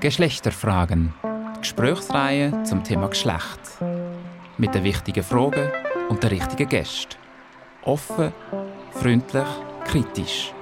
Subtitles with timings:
[0.00, 1.12] Geschlechterfragen.
[1.60, 3.60] Gesprächsreihe zum Thema Geschlecht.
[4.56, 5.70] Mit den wichtigen Fragen
[6.08, 7.16] und den richtigen Gästen.
[7.82, 8.32] Offen,
[8.92, 9.48] freundlich,
[9.84, 10.52] kritisch.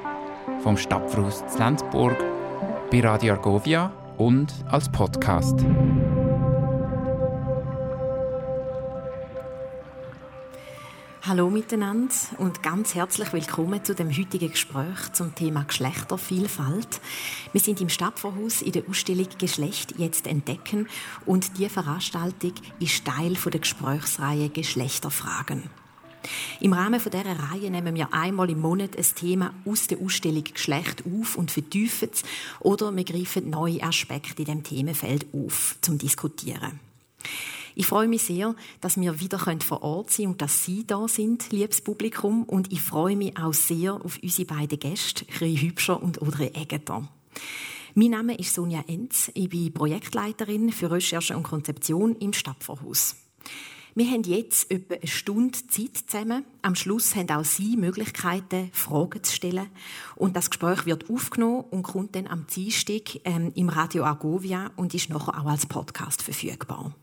[0.62, 2.16] Vom Stadtfluss Lenzburg
[2.90, 5.64] bei Radio Argovia und als Podcast.
[11.28, 17.00] Hallo miteinander und ganz herzlich willkommen zu dem heutigen Gespräch zum Thema Geschlechtervielfalt.
[17.50, 20.86] Wir sind im Stadtvorhaus in der Ausstellung Geschlecht jetzt entdecken
[21.24, 25.64] und die Veranstaltung ist Teil der Gesprächsreihe Geschlechterfragen.
[26.60, 31.02] Im Rahmen dieser Reihe nehmen wir einmal im Monat ein Thema aus der Ausstellung Geschlecht
[31.12, 32.22] auf und vertiefen es
[32.60, 36.78] oder wir greifen neue Aspekte in dem Themenfeld auf zum Diskutieren.
[37.78, 41.06] Ich freue mich sehr, dass wir wieder vor Ort sein können und dass Sie da
[41.08, 42.44] sind, liebes Publikum.
[42.44, 47.06] Und ich freue mich auch sehr auf unsere beiden Gäste, Chri Hübscher und Audrey Eggeter.
[47.94, 49.30] Mein Name ist Sonja Enz.
[49.34, 53.16] Ich bin Projektleiterin für Recherche und Konzeption im Stadtvorhaus.
[53.94, 56.46] Wir haben jetzt etwa eine Stunde Zeit zusammen.
[56.62, 59.68] Am Schluss haben auch Sie Möglichkeiten, Fragen zu stellen.
[60.14, 64.94] Und das Gespräch wird aufgenommen und kommt dann am Dienstag ähm, im Radio Argovia und
[64.94, 66.94] ist nachher auch als Podcast verfügbar.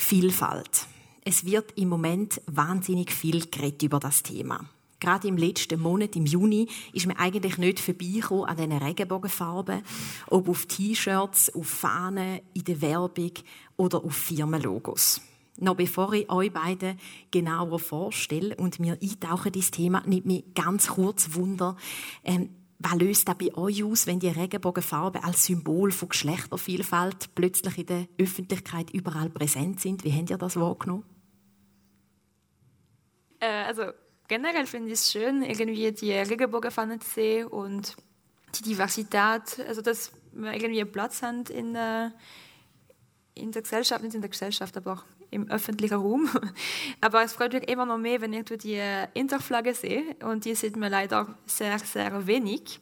[0.00, 0.86] Vielfalt.
[1.24, 4.64] Es wird im Moment wahnsinnig viel geredet über das Thema.
[4.98, 9.82] Gerade im letzten Monat, im Juni, ist mir eigentlich nicht vorbeigekommen an diesen Regenbogenfarben,
[10.28, 13.32] ob auf T-Shirts, auf Fahnen, in der Werbung
[13.76, 15.20] oder auf Firmenlogos.
[15.58, 16.96] Noch bevor ich euch beide
[17.30, 21.76] genauer vorstelle und mir eintauche ins Thema, nimmt mich ganz kurz Wunder,
[22.24, 22.48] ähm,
[22.82, 27.86] was löst das bei euch aus, wenn die Regenbogenfarben als Symbol von Geschlechtervielfalt plötzlich in
[27.86, 30.02] der Öffentlichkeit überall präsent sind?
[30.02, 31.04] Wie habt ihr das wahrgenommen?
[33.38, 33.82] Äh, also
[34.28, 37.96] generell finde ich es schön, irgendwie die Regenbogenfahnen zu sehen und
[38.54, 42.10] die Diversität, also dass wir irgendwie Platz haben in, äh,
[43.34, 46.28] in der Gesellschaft, nicht in der Gesellschaft, aber auch im öffentlichen Raum.
[47.00, 48.82] Aber es freut mich immer noch mehr, wenn ich die
[49.14, 50.16] Interflagge sehe.
[50.22, 52.80] Und die sieht man leider sehr, sehr wenig.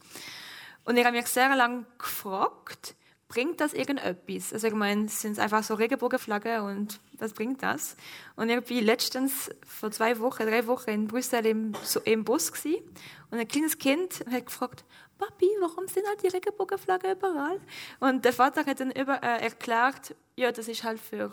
[0.85, 2.95] Und ich habe mich sehr lange gefragt,
[3.29, 4.51] bringt das irgendetwas?
[4.51, 7.95] Also ich meine, sind es einfach so Regenbogenflaggen und was bringt das?
[8.35, 12.51] Und ich war letztens vor zwei Wochen, drei Wochen in Brüssel im, so, im Bus
[12.51, 12.83] gewesen,
[13.31, 14.83] und ein kleines Kind hat gefragt,
[15.19, 17.59] Papi, warum sind halt die Regenbogenflaggen überall?
[17.99, 21.31] Und der Vater hat dann über, äh, erklärt, ja, das ist halt für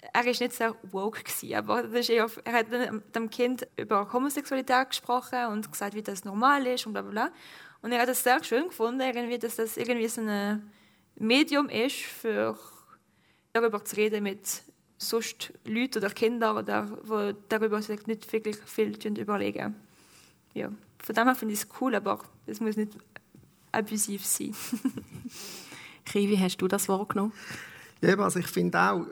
[0.00, 3.66] er war nicht sehr woke gewesen, aber das ist eher, er hat mit dem Kind
[3.76, 7.32] über Homosexualität gesprochen und gesagt, wie das normal ist und bla bla bla.
[7.82, 10.70] Und er hat es sehr schön gefunden, irgendwie, dass das irgendwie so ein
[11.16, 12.56] Medium ist, für
[13.52, 14.62] darüber zu reden mit
[14.98, 19.76] sonst Leuten oder Kindern, oder, die darüber sich nicht wirklich viel überlegen.
[20.54, 22.92] Ja, von dem her finde ich es cool, aber es muss nicht
[23.70, 24.54] abusiv sein.
[26.04, 27.32] Kri, wie hast du das wahrgenommen?
[28.00, 29.06] Ja, also ich finde auch,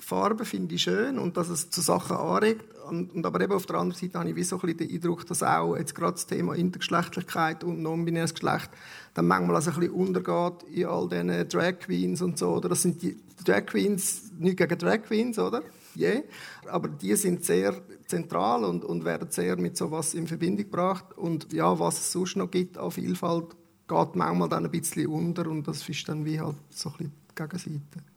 [0.00, 2.64] Farben finde ich schön und dass es zu Sachen anregt.
[2.88, 4.90] Und, und, aber eben auf der anderen Seite habe ich wie so ein bisschen den
[4.90, 8.70] Eindruck, dass auch jetzt gerade das Thema Intergeschlechtlichkeit und non-binäres Geschlecht
[9.14, 12.48] dann manchmal also ein bisschen untergeht in all diesen Drag Queens und so.
[12.50, 15.62] Oder das sind die Drag Queens, nicht gegen Drag Queens, oder?
[15.96, 16.22] Yeah.
[16.66, 21.16] Aber die sind sehr zentral und, und werden sehr mit so etwas in Verbindung gebracht.
[21.16, 23.56] Und ja, was es sonst noch gibt an Vielfalt,
[23.88, 27.12] geht manchmal dann ein bisschen unter und das ist dann wie halt so ein bisschen
[27.30, 28.09] die Gegenseite.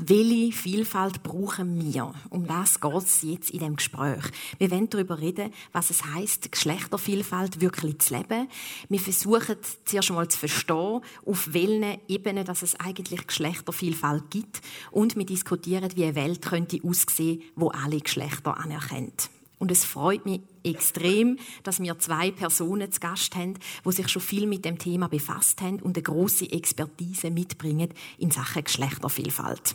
[0.00, 2.14] Welche Vielfalt brauchen wir?
[2.30, 4.22] Um das geht es jetzt in dem Gespräch.
[4.56, 8.48] Wir wollen darüber reden, was es heißt, Geschlechtervielfalt wirklich zu leben.
[8.88, 14.60] Wir versuchen zuerst einmal zu verstehen, auf welchen Ebenen dass es eigentlich Geschlechtervielfalt gibt.
[14.92, 19.30] Und wir diskutieren, wie eine Welt könnte aussehen, wo alle Geschlechter anerkennt.
[19.58, 23.54] Und es freut mich extrem, dass wir zwei Personen zu Gast haben,
[23.84, 28.30] die sich schon viel mit dem Thema befasst haben und eine große Expertise mitbringen in
[28.30, 29.74] Sachen Geschlechtervielfalt.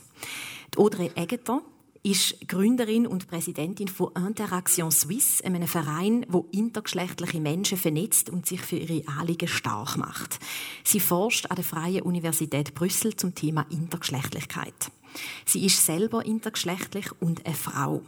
[0.74, 1.62] Die Audrey Eggeter
[2.04, 8.62] ist Gründerin und Präsidentin von Interaction Suisse, einem Verein, wo intergeschlechtliche Menschen vernetzt und sich
[8.62, 10.40] für ihre Anliegen stark macht.
[10.84, 14.92] Sie forscht an der Freien Universität Brüssel zum Thema Intergeschlechtlichkeit.
[15.46, 18.02] Sie ist selber intergeschlechtlich und eine Frau.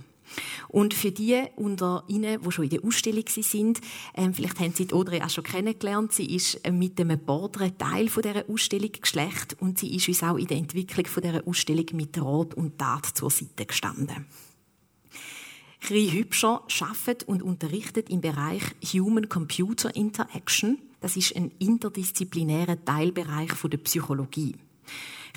[0.68, 3.82] Und für die unter Ihnen, die schon in der Ausstellung sind,
[4.16, 6.14] ähm, vielleicht haben Sie die Audrey auch schon kennengelernt.
[6.14, 10.24] Sie ist äh, mit dem Border Teil von dieser Ausstellung Geschlecht und sie ist uns
[10.24, 14.26] auch in der Entwicklung von dieser Ausstellung mit Rat und Tat zur Seite gestanden.
[15.82, 20.80] Chri Hübscher arbeitet und unterrichtet im Bereich Human-Computer Interaction.
[21.00, 24.56] Das ist ein interdisziplinärer Teilbereich der Psychologie.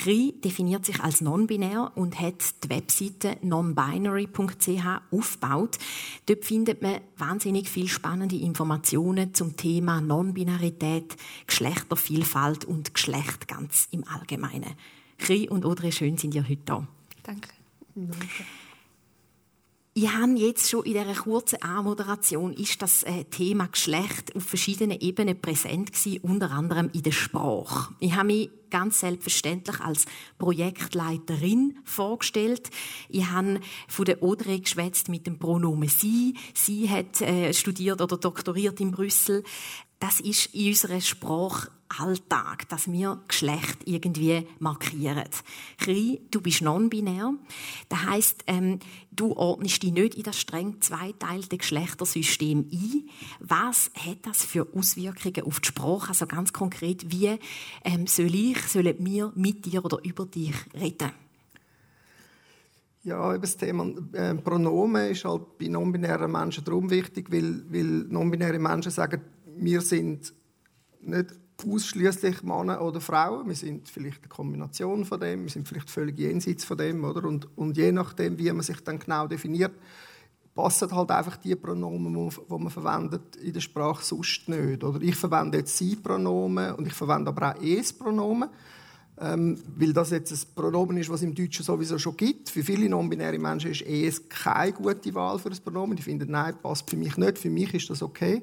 [0.06, 5.78] Ri definiert sich als non-binär und hat die Webseite nonbinary.ch aufgebaut.
[6.26, 11.16] Dort findet man wahnsinnig viele spannende Informationen zum Thema Non-Binarität,
[11.46, 14.74] Geschlechtervielfalt und Geschlecht ganz im Allgemeinen.
[15.28, 16.86] Ri und Audrey, schön sind ihr heute da.
[17.24, 17.48] Danke.
[17.94, 18.44] Danke.
[19.94, 25.00] Ich habe jetzt schon in dieser kurzen Anmoderation ist das äh, Thema Geschlecht auf verschiedenen
[25.00, 27.94] Ebenen präsent gewesen, unter anderem in der Sprache.
[27.98, 30.04] Ich habe mich ganz selbstverständlich als
[30.38, 32.70] Projektleiterin vorgestellt.
[33.08, 36.34] Ich habe von der Audrey geschwätzt mit dem Pronomen sie.
[36.54, 39.42] Sie hat äh, studiert oder doktoriert in Brüssel.
[39.98, 45.24] Das ist in unserer Sprache Alltag, dass wir Geschlecht irgendwie markieren.
[45.78, 47.34] Chri, du bist non-binär.
[47.88, 48.78] Das heisst, ähm,
[49.10, 53.08] du ordnest dich nicht in das streng zweiteilte Geschlechtersystem ein.
[53.40, 56.10] Was hat das für Auswirkungen auf die Sprache?
[56.10, 57.38] Also ganz konkret, wie
[57.84, 61.10] ähm, soll ich, sollen wir mit dir oder über dich reden?
[63.04, 68.04] Ja, über das Thema äh, Pronomen ist halt bei non-binären Menschen darum wichtig, weil, weil
[68.08, 69.22] non-binäre Menschen sagen,
[69.60, 70.32] wir sind
[71.00, 71.34] nicht
[71.66, 73.48] ausschließlich Männer oder Frauen.
[73.48, 77.24] Wir sind vielleicht eine Kombination von dem, wir sind vielleicht völlig jenseits von dem, oder?
[77.24, 79.72] Und, und je nachdem, wie man sich dann genau definiert,
[80.54, 84.82] passen halt einfach die Pronomen, die man verwendet in der Sprache sonst nicht.
[84.82, 88.48] Oder ich verwende jetzt Sie-Pronomen und ich verwende aber auch Es-Pronomen,
[89.20, 92.50] ähm, weil das jetzt ein Pronomen ist, was es im Deutschen sowieso schon gibt.
[92.50, 95.96] Für viele non-binäre Menschen ist Es keine gute Wahl für ein Pronomen.
[95.96, 97.38] Die finden, nein, passt für mich nicht.
[97.38, 98.42] Für mich ist das okay.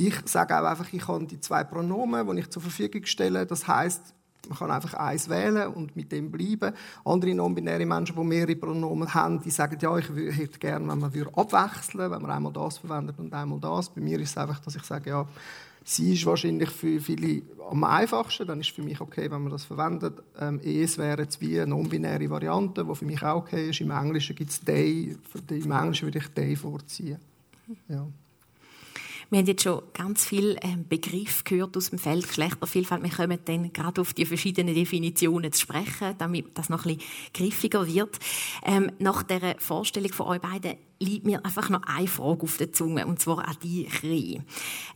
[0.00, 3.44] Ich sage auch einfach, ich habe die zwei Pronomen, die ich zur Verfügung stelle.
[3.44, 4.14] Das heißt,
[4.48, 6.72] man kann einfach eins wählen und mit dem bleiben.
[7.04, 11.12] Andere non-binäre Menschen, die mehrere Pronomen haben, die sagen, ja, ich hätte gerne, wenn man
[11.34, 13.88] abwechseln würde, wenn man einmal das verwendet und einmal das.
[13.88, 15.26] Bei mir ist es einfach, dass ich sage, ja,
[15.84, 18.46] sie ist wahrscheinlich für viele am einfachsten.
[18.46, 20.22] Dann ist es für mich okay, wenn man das verwendet.
[20.38, 23.80] Ähm, es wäre zwei non-binäre Varianten, die für mich auch okay ist.
[23.80, 25.16] Im Englischen gibt es «they».
[25.50, 27.18] Im Englischen würde ich «they» vorziehen.
[27.88, 28.06] Ja.
[29.30, 33.02] Wir haben jetzt schon ganz viele ähm, Begriffe gehört aus dem Feld Geschlechtervielfalt.
[33.02, 37.12] Wir kommen dann gerade auf die verschiedenen Definitionen zu sprechen, damit das noch ein bisschen
[37.34, 38.18] griffiger wird.
[38.64, 42.72] Ähm, nach der Vorstellung von euch beiden liegt mir einfach noch eine Frage auf der
[42.72, 44.40] Zunge, und zwar an dich,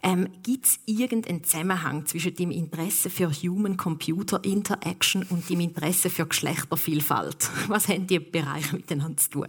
[0.02, 7.50] ähm, Gibt es irgendeinen Zusammenhang zwischen dem Interesse für Human-Computer-Interaction und dem Interesse für Geschlechtervielfalt?
[7.68, 9.48] Was haben die Bereiche miteinander zu tun?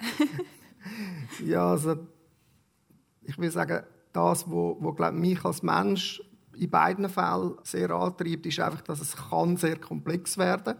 [1.46, 1.96] ja, also
[3.22, 3.84] ich will sagen,
[4.16, 6.22] das, was, was glaub, mich als Mensch
[6.56, 10.76] in beiden Fällen sehr antreibt, ist einfach, dass es kann sehr komplex werden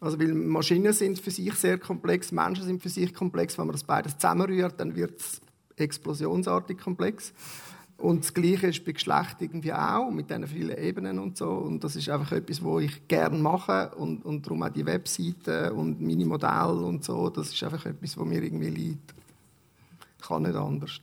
[0.00, 3.58] also weil Maschinen sind für sich sehr komplex, Menschen sind für sich komplex.
[3.58, 5.42] Wenn man das beides zusammenrührt, dann wird es
[5.76, 7.34] explosionsartig komplex.
[7.98, 11.50] Und das Gleiche ist bei Geschlecht irgendwie auch, mit diesen vielen Ebenen und so.
[11.50, 13.90] Und das ist einfach etwas, was ich gerne mache.
[13.96, 17.28] Und, und darum auch die Webseiten und meine Modelle und so.
[17.28, 19.14] Das ist einfach etwas, was mir irgendwie liegt.
[20.22, 21.02] Kann nicht anders.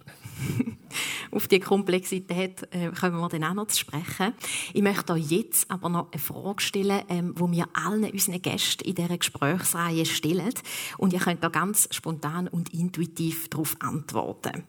[1.32, 4.34] Auf die Komplexität äh, kommen wir dann auch noch zu sprechen.
[4.74, 8.86] Ich möchte euch jetzt aber noch eine Frage stellen, ähm, die wir allen unseren Gästen
[8.86, 10.54] in dieser Gesprächsreihe stellen.
[10.98, 14.64] Und ihr könnt da ganz spontan und intuitiv darauf antworten.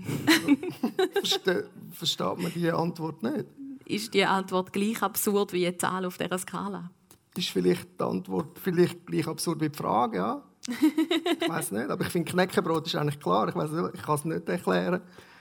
[1.14, 3.46] Verste versteht man die Antwort nicht?
[3.84, 6.90] Ist die Antwort gleich absurd wie die Zahl auf dieser Skala?
[7.36, 10.42] Ist vielleicht die Antwort vielleicht gleich absurd wie die Frage, ja?
[10.68, 13.48] ich weiß nicht, aber ich finde Knäckebrot ist eigentlich klar.
[13.48, 15.00] Ich weiß ich kann es nicht erklären.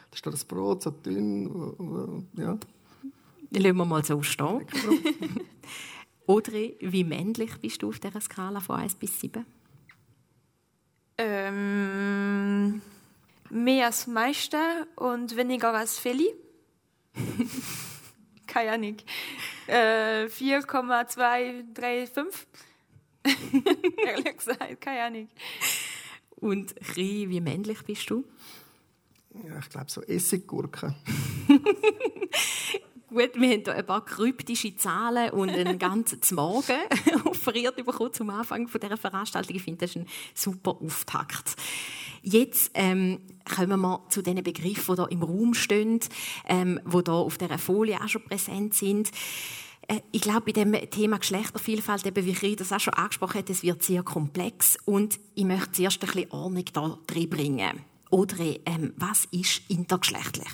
[0.10, 2.58] Da steht das Brot so dünn, ja.
[3.52, 4.66] Lassen wir mal so stehen.
[6.28, 9.46] Audrey, wie männlich bist du auf dieser Skala von 1 bis 7?
[11.18, 12.82] Ähm
[13.52, 16.34] mehr als meiste und weniger als Feli.
[18.48, 18.98] Keine Ahnung.
[19.68, 22.48] Äh, 4,235.
[24.04, 25.30] Ehrlich gesagt, keine Ahnung.
[26.32, 28.26] Und Chri, wie männlich bist du?
[29.48, 30.94] Ja, ich glaube so Essiggurke.
[33.14, 36.78] Gut, wir haben hier ein paar kryptische Zahlen und einen ganzen Morgen
[37.26, 39.54] offeriert bekommen zum Anfang dieser Veranstaltung.
[39.54, 41.58] Ich finde, das ist ein super Auftakt.
[42.22, 43.20] Jetzt ähm,
[43.54, 46.00] kommen wir zu den Begriffen, die hier im Raum stehen,
[46.48, 49.12] ähm, die hier auf dieser Folie auch schon präsent sind.
[49.90, 53.52] Äh, ich glaube, bei dem Thema Geschlechtervielfalt, eben wie ich das auch schon angesprochen habe,
[53.52, 57.82] es wird sehr komplex und ich möchte zuerst ein bisschen Ordnung da drin bringen.
[58.10, 60.48] Oder ähm, was ist intergeschlechtlich?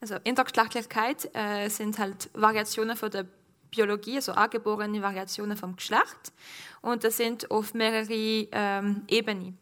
[0.00, 3.26] Also Intergeschlechtlichkeit äh, sind halt Variationen von der
[3.70, 6.32] Biologie, also angeborene Variationen vom Geschlecht.
[6.80, 9.58] Und das sind auf mehrere ähm, Ebenen.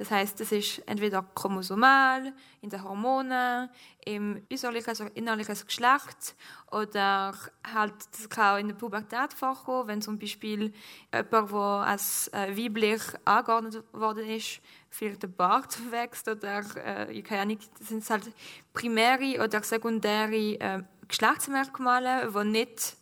[0.00, 2.32] Das heißt, das ist entweder chromosomal,
[2.62, 3.68] in den Hormonen,
[4.06, 6.36] im äußerlichen, also innerlichen Geschlecht
[6.70, 7.34] oder
[7.74, 10.72] halt, das kann auch in der Pubertät vorkommen, wenn zum Beispiel
[11.12, 17.24] jemand, der als äh, weiblich angeordnet worden ist, vielleicht der Bart wächst oder äh, ich
[17.24, 18.32] kann nicht, das sind halt
[18.72, 22.96] primäre oder sekundäre äh, Geschlechtsmerkmale, die nicht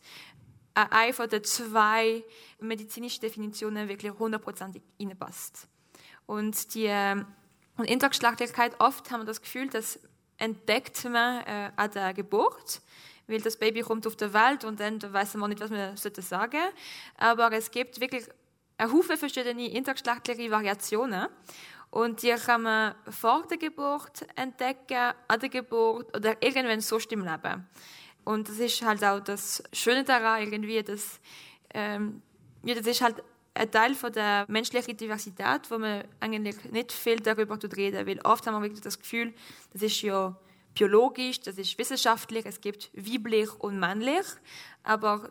[0.75, 2.23] äh, eine von den zwei
[2.61, 5.67] medizinischen Definitionen wirklich hundertprozentig reinpasst.
[6.27, 7.25] Und die äh,
[7.79, 10.01] und Intergeschlechtlichkeit, oft haben wir das Gefühl, das
[10.37, 12.83] entdeckt man äh, an der Geburt,
[13.29, 16.13] weil das Baby kommt auf die Welt und dann weiß man nicht, was man sagen
[16.23, 16.61] sollte.
[17.17, 18.25] Aber es gibt wirklich
[18.79, 21.29] eine Haufen verschiedene intergeschlechtliche Variationen.
[21.91, 27.25] Und die kann man vor der Geburt entdecken, an der Geburt oder irgendwann so im
[27.25, 27.67] Leben.
[28.25, 31.19] Und das ist halt auch das Schöne daran, irgendwie, dass,
[31.73, 32.21] ähm,
[32.63, 33.23] ja, das ist halt
[33.55, 38.47] ein Teil von der menschlichen Diversität, wo man eigentlich nicht viel darüber reden weil oft
[38.47, 39.35] haben wir wirklich das Gefühl,
[39.73, 40.37] das ist ja
[40.75, 44.27] biologisch, das ist wissenschaftlich, es gibt weiblich und männlich,
[44.85, 45.31] aber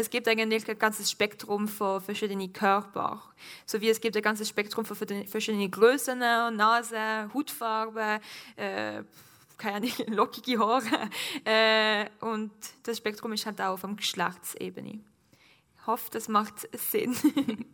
[0.00, 3.20] es gibt eigentlich ein ganzes Spektrum von verschiedenen Körpern.
[3.66, 8.20] So wie es gibt ein ganzes Spektrum von verschiedenen Größen, Nase, Hautfarbe,
[8.56, 9.02] äh,
[9.58, 11.10] keine lockige Haare.
[11.44, 12.50] Äh, und
[12.82, 15.00] das Spektrum ist halt auch auf der Geschlechtsebene
[15.86, 17.14] hoffe, das macht Sinn.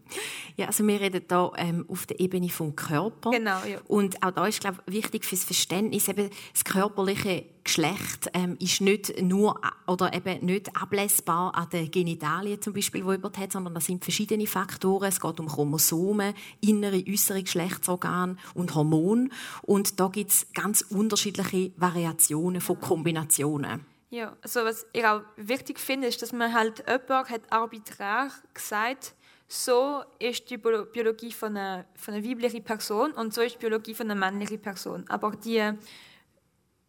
[0.56, 3.30] ja, also wir reden hier ähm, auf der Ebene vom Körper.
[3.30, 3.78] Genau, ja.
[3.88, 8.80] Und auch da ist, glaube ich, wichtig fürs Verständnis, eben das körperliche Geschlecht ähm, ist
[8.80, 13.74] nicht nur oder eben nicht ablesbar an den Genitalien zum Beispiel, wo jemand hat, sondern
[13.74, 15.08] das sind verschiedene Faktoren.
[15.08, 19.30] Es geht um Chromosomen, innere, äußere Geschlechtsorgane und Hormone.
[19.62, 23.84] Und da gibt es ganz unterschiedliche Variationen von Kombinationen.
[24.16, 29.14] Ja, also was ich auch wichtig finde, ist, dass man halt jemand hat arbiträr gesagt,
[29.46, 33.92] so ist die Biologie von einer, von einer weiblichen Person und so ist die Biologie
[33.92, 35.04] von einer männlichen Person.
[35.10, 35.70] Aber die,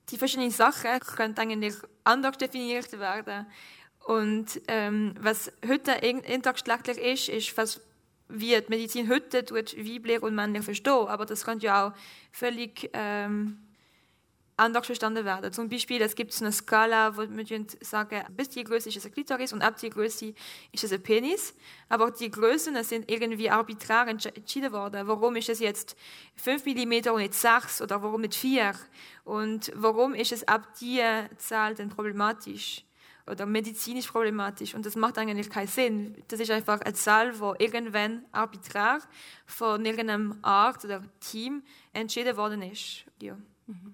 [0.10, 3.46] die verschiedenen Sachen können eigentlich anders definiert werden.
[4.06, 7.82] Und ähm, was heute intergeschlechtlich ist, ist, was
[8.30, 11.08] wie die Medizin heute tut, weiblich und männlich verstehen.
[11.08, 11.94] Aber das kann ja auch
[12.32, 13.67] völlig ähm,
[14.58, 15.54] anders verstanden werden.
[15.54, 19.12] Zum Beispiel, es gibt eine Skala, wo wir sagen, bis die Größe ist es ein
[19.12, 20.34] Klitoris und ab die Größe
[20.72, 21.56] ist es ein Penis.
[21.90, 25.08] Aber die Größen sind irgendwie arbiträr entschieden worden.
[25.08, 25.96] Warum ist es jetzt
[26.36, 28.74] 5 mm und nicht 6 oder warum nicht 4?
[29.24, 32.84] Und warum ist es ab dieser Zahl dann problematisch?
[33.30, 34.74] oder medizinisch problematisch.
[34.74, 36.16] Und das macht eigentlich keinen Sinn.
[36.30, 39.00] Das ist einfach eine Zahl, die irgendwann arbiträr
[39.46, 41.62] von irgendeinem Art oder Team
[41.92, 43.04] entschieden worden ist.
[43.22, 43.36] Ja.
[43.68, 43.94] Mhm.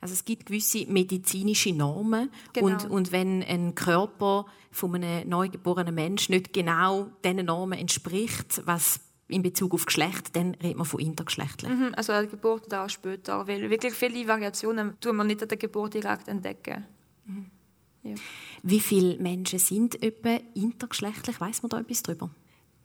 [0.00, 2.66] Also es gibt gewisse medizinische Normen genau.
[2.66, 9.00] und, und wenn ein Körper von einem neugeborenen Menschen nicht genau diesen Normen entspricht, was
[9.28, 11.70] in Bezug auf Geschlecht, dann redet man von intergeschlechtlich.
[11.70, 15.42] Mhm, also an der Geburt oder auch später, weil wirklich viele Variationen tun man nicht
[15.42, 16.84] an der Geburt direkt entdecken.
[17.24, 17.46] Mhm.
[18.02, 18.14] Ja.
[18.62, 21.40] Wie viele Menschen sind etwa intergeschlechtlich?
[21.40, 22.30] Weiß man da etwas darüber?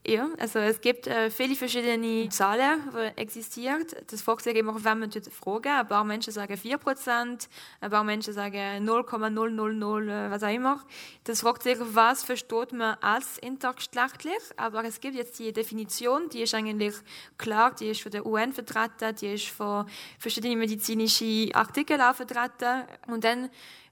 [0.09, 3.85] Ja, also es gibt äh, viele verschiedene Zahlen, die existieren.
[4.09, 5.67] Das fragt sich immer, wenn man fragen.
[5.67, 7.49] Ein paar Menschen sagen 4%,
[7.81, 10.81] ein paar Menschen sagen 0,000, äh, was auch immer.
[11.25, 14.39] Das fragt sich, was versteht man als intergeschlechtlich.
[14.55, 16.95] Aber es gibt jetzt die Definition, die ist eigentlich
[17.37, 19.87] klar, die ist von der UN vertreten, die ist von
[20.19, 22.83] verschiedenen medizinischen Artikeln auch vertreten.
[23.07, 23.49] Und dann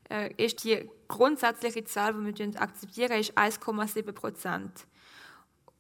[0.09, 4.87] äh, ist die grundsätzliche Zahl, die wir akzeptieren, ist 1,7 Prozent.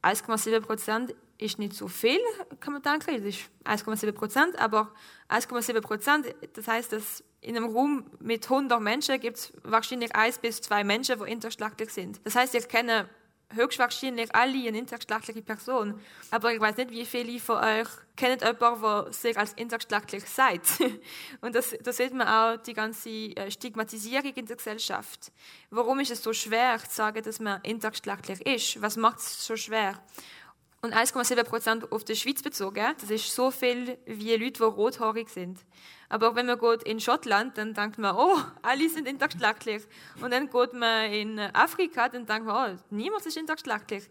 [0.05, 2.19] 1,7 Prozent ist nicht so viel,
[2.59, 3.17] kann man denken.
[3.17, 4.93] Das ist 1,7 Prozent, aber
[5.29, 10.39] 1,7 Prozent, das heißt, dass in einem Raum mit 100 Menschen gibt es wahrscheinlich 1
[10.39, 12.19] bis 2 Menschen, die intergeschlechtlich sind.
[12.23, 13.09] Das heißt, ich kenne
[13.53, 15.99] höchstwahrscheinlich alle eine intergeschlechtliche Person.
[16.31, 20.79] Aber ich weiß nicht, wie viele von euch kennen jemanden, der sich als intergeschlechtlich sagt.
[21.41, 25.31] Und das, da sieht man auch die ganze äh, Stigmatisierung in der Gesellschaft.
[25.69, 28.81] Warum ist es so schwer zu sagen, dass man intergeschlechtlich ist?
[28.81, 30.01] Was macht es so schwer?
[30.85, 32.93] und 1,7 Prozent auf die Schweiz bezogen.
[33.01, 35.59] Das ist so viel wie Leute, die rothaarig sind.
[36.09, 39.83] Aber wenn man geht in Schottland, dann denkt man, oh, alle sind intergeschlechtlich.
[40.21, 44.03] Und dann geht man in Afrika, dann denkt man, oh, niemand ist intergeschlechtlich.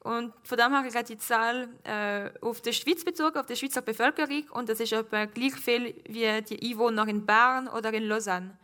[0.00, 3.82] Und von dem her ist die Zahl äh, auf die Schweiz bezogen, auf die Schweizer
[3.82, 4.44] Bevölkerung.
[4.50, 8.56] Und das ist etwa gleich viel wie die Einwohner in Bern oder in Lausanne.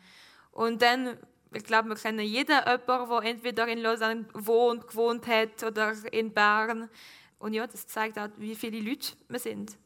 [0.53, 1.17] Und dann,
[1.53, 6.33] ich glaube, wir kennen jeden jemanden, der entweder in Lausanne wohnt, gewohnt hat oder in
[6.33, 6.89] Bern.
[7.39, 9.77] Und ja, das zeigt auch, wie viele Leute wir sind.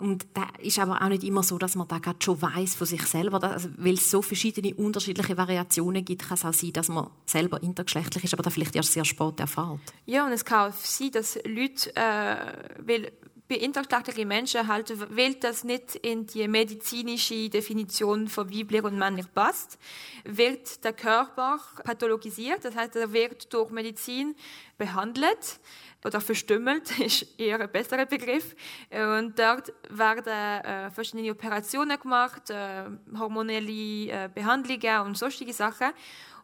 [0.00, 2.86] Und da ist aber auch nicht immer so, dass man da gerade schon weiß von
[2.86, 3.42] sich selber.
[3.42, 7.60] Also, weil es so verschiedene unterschiedliche Variationen gibt, kann es auch sein, dass man selber
[7.62, 9.80] intergeschlechtlich ist, aber da vielleicht erst sehr spät erfahrt.
[10.06, 12.36] Ja, und es kann auch sein, dass Leute, äh,
[12.78, 13.12] weil
[13.48, 19.32] bei intergeschlechtlichen Menschen halt, weil das nicht in die medizinische Definition von weiblich und männlich
[19.32, 19.78] passt,
[20.24, 24.36] wird der Körper pathologisiert, das heißt, er wird durch Medizin
[24.76, 25.60] behandelt
[26.04, 28.54] oder verstümmelt ist eher ein besserer Begriff.
[28.90, 32.84] Und dort werden äh, verschiedene Operationen gemacht, äh,
[33.18, 35.88] hormonelle äh, Behandlungen und sonstige Sachen.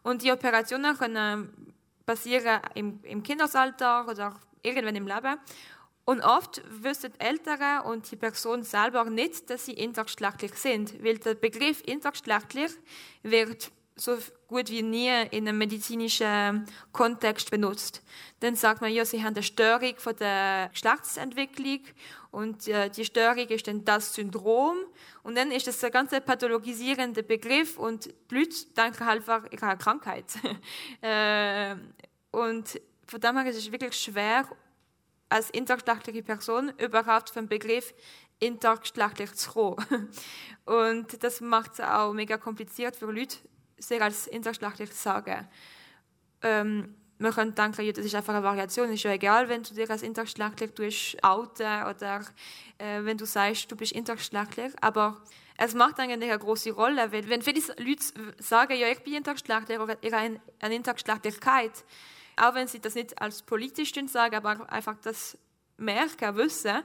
[0.03, 1.73] Und die Operationen können
[2.05, 5.39] passieren im, im Kindesalter oder irgendwann im Leben.
[6.05, 11.33] Und oft wissen Eltern und die Person selber nicht, dass sie intergeschlechtlich sind, weil der
[11.33, 12.71] Begriff intergeschlechtlich
[13.23, 18.03] wird so gut wie nie in einem medizinischen Kontext benutzt.
[18.41, 21.79] Dann sagt man, ja, sie haben eine Störung von der Geschlechtsentwicklung
[22.31, 24.75] und äh, die Störung ist dann das Syndrom
[25.23, 30.25] und dann ist das ein ganz pathologisierender Begriff und die Leute halt einfach, eine Krankheit.
[31.01, 31.75] äh,
[32.31, 34.45] und von dem her ist es wirklich schwer,
[35.35, 37.93] als intergeschlechtliche Person überhaupt vom Begriff
[38.39, 40.09] intergeschlechtlich zu kommen.
[40.65, 43.37] Und das macht es auch mega kompliziert für Leute,
[43.77, 45.47] sehr als intergeschlechtlich sagen.
[46.41, 48.91] Ähm, man könnte denken, das ist einfach eine Variation.
[48.91, 52.25] Ist ja egal, wenn du dich als intergeschlechtlich outen oder
[52.77, 54.73] äh, wenn du sagst, du bist intergeschlechtlich.
[54.81, 55.21] Aber
[55.57, 58.03] es macht eigentlich eine große Rolle, weil wenn viele Leute
[58.39, 61.85] sagen, ja, ich bin intergeschlechtlich oder ich habe eine Intergeschlechtlichkeit,
[62.37, 65.37] auch wenn sie das nicht als politisch sagen, aber einfach das
[65.77, 66.83] merken, wissen,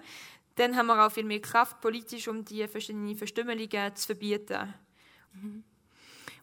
[0.57, 4.75] dann haben wir auch viel mehr Kraft politisch, um die verschiedenen Verstümmelungen zu verbieten.
[5.33, 5.64] Mhm.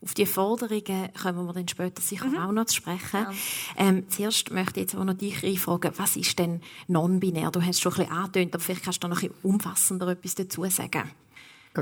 [0.02, 2.38] Auf die Forderungen kommen wir dann später sicher mhm.
[2.38, 3.02] auch noch zu sprechen.
[3.14, 3.34] Ja.
[3.78, 7.50] Ähm, zuerst möchte ich jetzt aber noch dich fragen, was ist denn non-binär?
[7.50, 10.08] Du hast es schon ein bisschen angetönt, aber vielleicht kannst du noch ein bisschen umfassender
[10.10, 11.12] etwas dazu sagen.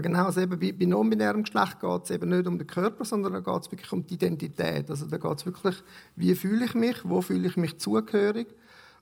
[0.01, 0.25] Genau.
[0.25, 3.39] Also eben bei, bei non-binärem Geschlecht geht es eben nicht um den Körper, sondern da
[3.39, 4.89] geht es wirklich um die Identität.
[4.89, 5.75] Also da geht es wirklich,
[6.15, 8.47] wie fühle ich mich, wo fühle ich mich zugehörig.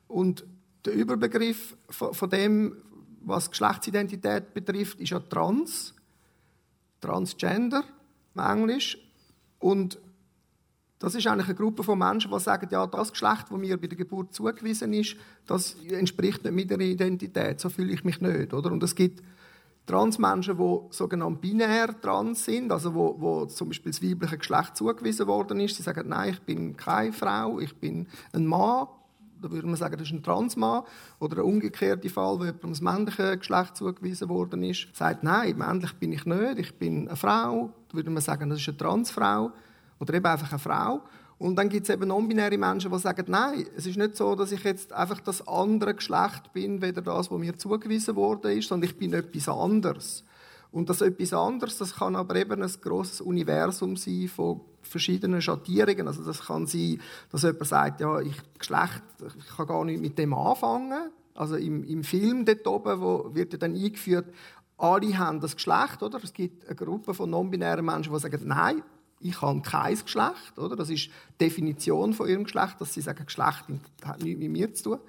[0.08, 0.46] Und
[0.86, 2.76] der Überbegriff von, von dem,
[3.22, 5.94] was Geschlechtsidentität betrifft, ist ja Trans,
[7.00, 7.84] Transgender
[8.36, 8.98] im Englisch.
[9.60, 10.00] Und
[11.00, 13.88] das ist eigentlich eine Gruppe von Menschen, die sagen, ja, das Geschlecht, das mir bei
[13.88, 17.60] der Geburt zugewiesen ist, das entspricht nicht meiner Identität.
[17.60, 18.72] So fühle ich mich nicht, oder?
[18.72, 19.22] Und es gibt
[19.86, 25.28] Transmenschen, die sogenannt binär trans sind, also wo, wo zum Beispiel das weibliche Geschlecht zugewiesen
[25.28, 25.76] worden ist.
[25.76, 28.88] Sie sagen, nein, ich bin keine Frau, ich bin ein Mann.
[29.42, 30.84] Da würde man sagen, das ist ein Transmann.
[31.20, 35.92] Oder ein umgekehrter Fall, wo jemandem das männliche Geschlecht zugewiesen worden ist, sagt, nein, männlich
[35.96, 37.72] bin ich nicht, ich bin eine Frau.
[37.90, 39.52] Da würde man sagen, das ist eine Transfrau.
[40.00, 41.02] Oder eben einfach eine Frau.
[41.38, 44.52] Und dann gibt es eben non-binäre Menschen, die sagen, nein, es ist nicht so, dass
[44.52, 48.90] ich jetzt einfach das andere Geschlecht bin, weder das, was mir zugewiesen wurde ist, sondern
[48.90, 50.24] ich bin etwas anderes.
[50.72, 56.08] Und das etwas anderes, das kann aber eben ein grosses Universum sein von verschiedenen Schattierungen.
[56.08, 57.00] Also das kann sein,
[57.32, 59.04] dass jemand sagt, ja, ich Geschlecht,
[59.38, 61.12] ich kann gar nicht mit dem anfangen.
[61.36, 64.34] Also im, im Film dort oben, wo wird ja dann eingeführt,
[64.78, 66.20] alle haben das Geschlecht, oder?
[66.24, 68.82] Es gibt eine Gruppe von non-binären Menschen, die sagen, nein,
[69.24, 70.76] ich habe kein Geschlecht, oder?
[70.76, 73.66] Das ist die Definition von ihrem Geschlecht, dass sie sagen, Geschlecht
[74.04, 75.00] hat nichts mit mir zu tun.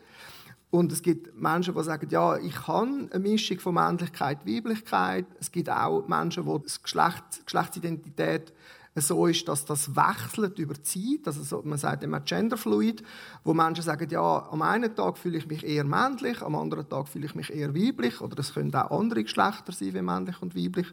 [0.70, 5.26] Und es gibt Menschen, die sagen, ja, ich habe eine Mischung von Männlichkeit, Weiblichkeit.
[5.38, 8.52] Es gibt auch Menschen, wo das Geschlecht, Geschlechtsidentität
[8.96, 11.26] so ist, dass das wechselt über die Zeit.
[11.26, 13.02] Also so, man sagt immer Genderfluid,
[13.42, 17.08] wo Menschen sagen, ja, am einen Tag fühle ich mich eher männlich, am anderen Tag
[17.08, 18.20] fühle ich mich eher weiblich.
[18.20, 20.86] Oder es können auch andere Geschlechter sein, wie männlich und weiblich.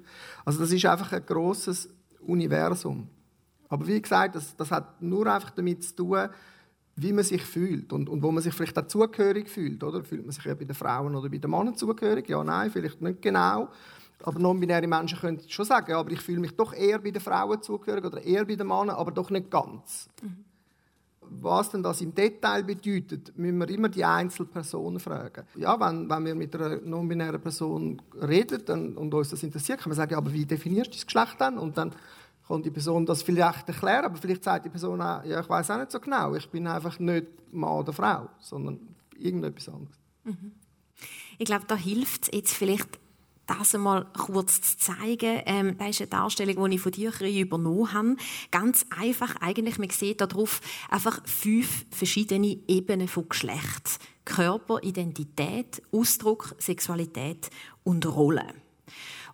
[0.46, 1.90] Also das ist einfach ein grosses
[2.26, 3.08] Universum.
[3.70, 6.30] Aber wie gesagt, das, das hat nur einfach damit zu tun,
[6.96, 9.84] wie man sich fühlt und, und wo man sich vielleicht auch zugehörig fühlt.
[9.84, 10.04] Oder?
[10.04, 12.28] Fühlt man sich ja bei den Frauen oder bei den Männern zugehörig?
[12.28, 13.70] Ja, nein, vielleicht nicht genau.
[14.24, 17.22] Aber non-binäre Menschen können schon sagen, ja, aber ich fühle mich doch eher bei den
[17.22, 20.10] Frauen zugehörig oder eher bei den Männern, aber doch nicht ganz.
[20.22, 20.46] Mhm.
[21.40, 25.46] Was denn das im Detail bedeutet, müssen wir immer die Einzelpersonen fragen.
[25.56, 29.90] Ja, wenn, wenn wir mit einer non-binären Person reden dann, und uns das interessiert, kann
[29.90, 31.58] man sagen, ja, aber wie definierst du das Geschlecht dann?
[31.58, 31.96] Und dann
[32.48, 35.72] kann die Person das vielleicht erklären, aber vielleicht sagt die Person auch, ja, ich weiß
[35.72, 38.80] auch nicht so genau, ich bin einfach nicht Mann oder Frau, sondern
[39.18, 39.98] irgendetwas anderes.
[40.26, 40.52] Mhm.
[41.38, 43.00] Ich glaube, da hilft es jetzt vielleicht
[43.60, 45.42] das einmal kurz zu zeigen.
[45.46, 48.16] Ähm, das ist eine Darstellung, die ich von dir übernommen habe.
[48.52, 54.00] Ganz einfach eigentlich, man sieht darauf einfach fünf verschiedene Ebenen von Geschlecht.
[54.26, 57.50] Körper, Identität, Ausdruck, Sexualität
[57.84, 58.46] und Rolle.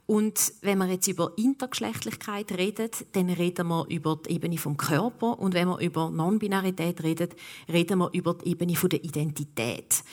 [0.08, 5.38] Und wenn wir jetzt über Intergeschlechtlichkeit reden, dann reden wir über die Ebene vom Körper.
[5.38, 7.28] Und wenn wir über Non-Binarität reden,
[7.68, 10.04] reden wir über die Ebene der Identität.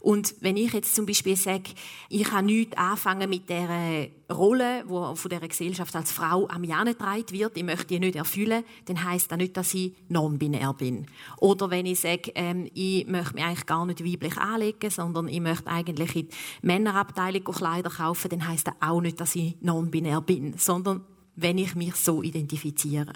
[0.00, 1.70] Und wenn ich jetzt zum Beispiel sage,
[2.08, 7.30] ich kann nichts anfangen mit der Rolle, die von der Gesellschaft als Frau am getragen
[7.30, 11.06] wird, ich möchte die nicht erfüllen, dann heißt das nicht, dass ich non-binär bin.
[11.38, 15.40] Oder wenn ich sage, ähm, ich möchte mich eigentlich gar nicht weiblich anlegen, sondern ich
[15.40, 20.20] möchte eigentlich in die Männerabteilung Kleider kaufen, dann heißt das auch nicht, dass ich non-binär
[20.20, 21.04] bin, sondern
[21.36, 23.12] wenn ich mich so identifiziere.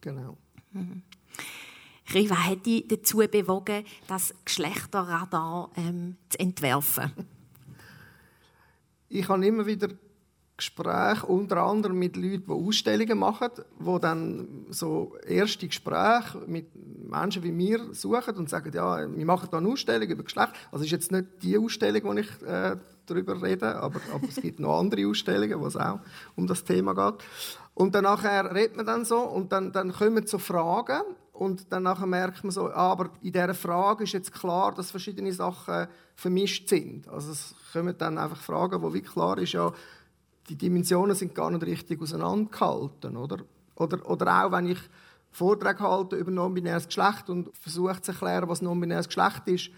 [0.00, 0.36] Genau.
[0.72, 1.02] Mhm.
[2.12, 7.12] Riva hat dich dazu bewogen, das Geschlechterradar ähm, zu entwerfen?
[9.14, 9.88] Ich habe immer wieder
[10.62, 13.48] Gespräche, unter anderem mit Leuten, die Ausstellungen machen,
[13.80, 16.66] die dann so erste Gespräche mit
[17.08, 20.52] Menschen wie mir suchen und sagen, ja, wir machen da eine Ausstellung über Geschlecht.
[20.70, 24.60] Also ist jetzt nicht die Ausstellung, wo ich äh, darüber rede, aber, aber es gibt
[24.60, 25.98] noch andere Ausstellungen, wo es auch
[26.36, 27.24] um das Thema geht.
[27.74, 31.82] Und dann nachher redet man dann so und dann, dann kommen so Fragen und dann
[32.08, 36.68] merkt man so, ah, aber in dieser Frage ist jetzt klar, dass verschiedene Sachen vermischt
[36.68, 37.08] sind.
[37.08, 39.72] Also es kommen dann einfach Fragen, wo wie klar ist, ja,
[40.48, 43.38] die Dimensionen sind gar nicht richtig auseinandergehalten, oder?
[43.76, 44.78] Oder, oder auch, wenn ich
[45.30, 49.70] Vorträge halte über non-binäres Geschlecht und versuche zu erklären, was non-binäres Geschlecht ist,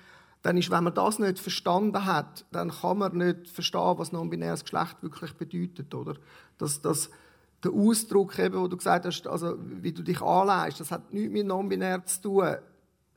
[0.42, 4.64] dann ist, wenn man das nicht verstanden hat, dann kann man nicht verstehen, was non-binäres
[4.64, 6.16] Geschlecht wirklich bedeutet, oder?
[6.58, 7.08] Dass, dass
[7.62, 11.32] der Ausdruck, eben, wo du gesagt hast, also wie du dich anleihst, das hat nichts
[11.32, 12.56] mit non-binär zu tun.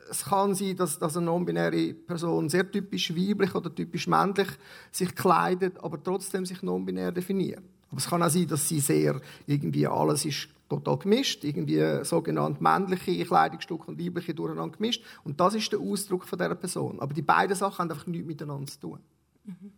[0.10, 4.48] Es kann sein, dass, dass eine non-binäre Person sehr typisch weiblich oder typisch männlich
[4.92, 7.64] sich kleidet, aber trotzdem sich non-binär definiert.
[7.90, 12.62] Aber es kann auch sein, dass sie sehr irgendwie alles ist total gemischt, irgendwie sogenannte
[12.62, 15.04] männliche Kleidungsstücke und weibliche durcheinander gemischt.
[15.24, 17.00] Und das ist der Ausdruck von dieser Person.
[17.00, 19.00] Aber die beiden Sachen haben einfach nichts miteinander zu tun.
[19.46, 19.72] Mhm.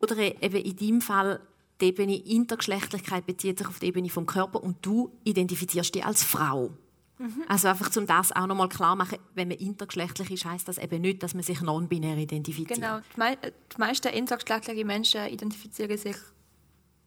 [0.00, 1.40] Oder eben in deinem Fall
[1.80, 6.24] die Ebene Intergeschlechtlichkeit bezieht sich auf die Ebene vom Körper und du identifizierst dich als
[6.24, 6.70] Frau.
[7.18, 7.44] Mhm.
[7.48, 11.00] Also einfach um das auch nochmal klar machen, wenn man intergeschlechtlich ist, heißt das eben
[11.00, 12.80] nicht, dass man sich non-binär identifiziert.
[12.80, 16.16] Genau, die, me die meisten intergeschlechtlichen Menschen identifizieren sich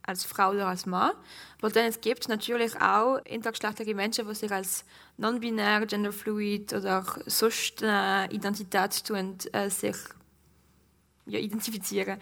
[0.04, 1.12] als Frau oder als Mann.
[1.60, 4.84] Aber dann es gibt natürlich auch intergeschlechtliche Menschen, die sich als
[5.18, 9.96] non-binär, genderfluid oder sonst eine Identität tun, äh, sich
[11.28, 12.20] ja, identifizieren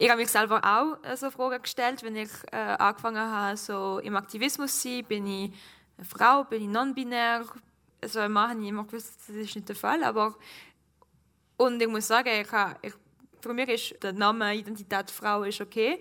[0.00, 3.98] ich habe mich selber auch äh, so Fragen gestellt, wenn ich äh, angefangen habe, so
[3.98, 5.04] im Aktivismus zu sein.
[5.04, 5.52] Bin ich
[6.00, 7.44] eine Frau, bin ich non-binär?
[8.00, 10.02] Also habe ich immer gewusst, das ist nicht der Fall.
[10.02, 10.36] Aber
[11.56, 12.94] und ich muss sagen, ich habe, ich,
[13.40, 16.00] für mich ist der Name Identität Frau ist okay.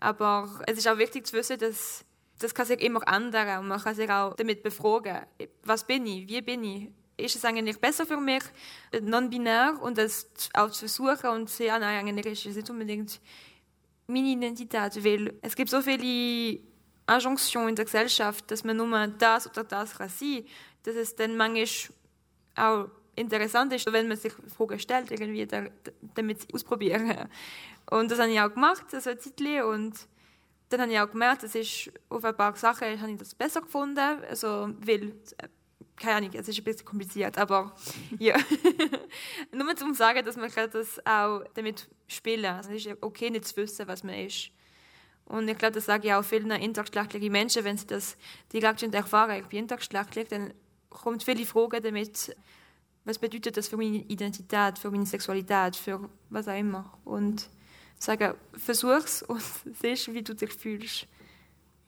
[0.00, 2.04] Aber es ist auch wichtig zu wissen, dass
[2.38, 5.20] das kann sich immer ändern und man kann sich auch damit befragen,
[5.62, 8.42] was bin ich, wie bin ich, ist es eigentlich besser für mich,
[9.00, 13.20] non-binär und das auch zu versuchen und zu sehen, nein, eigentlich ist es nicht unbedingt
[14.06, 16.60] meine Identität, weil es gibt so viele
[17.08, 20.44] Injunktionen in der Gesellschaft, dass man nur das oder das kann sein,
[20.82, 21.66] dass es dann manchmal
[22.56, 25.46] auch interessant ist, wenn man sich Fragen stellt, irgendwie
[26.14, 27.28] damit ausprobieren.
[27.90, 29.94] Und das habe ich auch gemacht, also ein Zeitchen, und
[30.68, 33.60] dann habe ich auch gemerkt, dass ich auf ein paar Sachen habe ich das besser
[33.60, 35.12] gefunden, also weil
[35.96, 37.74] keine Ahnung, es ist ein bisschen kompliziert, aber
[38.18, 38.36] ja.
[39.52, 42.60] Nur um zu sagen, dass man das auch damit spielen kann.
[42.60, 44.50] Es ist okay, nicht zu wissen, was man ist.
[45.26, 48.16] Und ich glaube, das sage ich auch vielen intergeschlechtlichen Menschen, wenn sie das
[48.52, 50.52] direkt erfahren, ich bin intergeschlechtlich, dann
[50.90, 52.36] kommen viele Fragen damit,
[53.04, 56.98] was bedeutet das für meine Identität, für meine Sexualität, für was auch immer.
[57.04, 57.48] Und
[57.98, 59.42] sagen, versuch's und
[59.80, 61.06] siehst, wie du dich fühlst.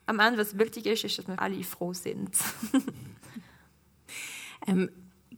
[0.07, 2.37] Am Ende, was wichtig ist, ist, dass wir alle froh sind.
[4.67, 4.91] Ähm,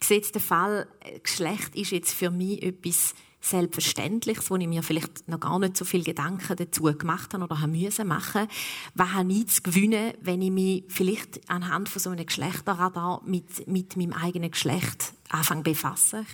[0.03, 5.29] sieht der Fall, äh, Geschlecht ist jetzt für mich etwas Selbstverständliches, wo ich mir vielleicht
[5.29, 8.49] noch gar nicht so viel Gedanken dazu gemacht habe oder haben müssen machen.
[8.95, 13.69] Was habe ich zu gewinnen, wenn ich mich vielleicht anhand von so einem Geschlechterradar mit,
[13.69, 16.27] mit meinem eigenen Geschlecht anfange befassen?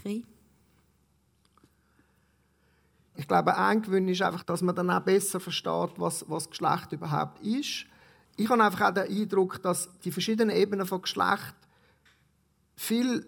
[3.16, 6.92] Ich glaube, ein Gewinn ist einfach, dass man dann auch besser versteht, was, was Geschlecht
[6.92, 7.86] überhaupt ist.
[8.36, 11.54] Ich habe einfach auch den Eindruck, dass die verschiedenen Ebenen von Geschlecht
[12.76, 13.26] viel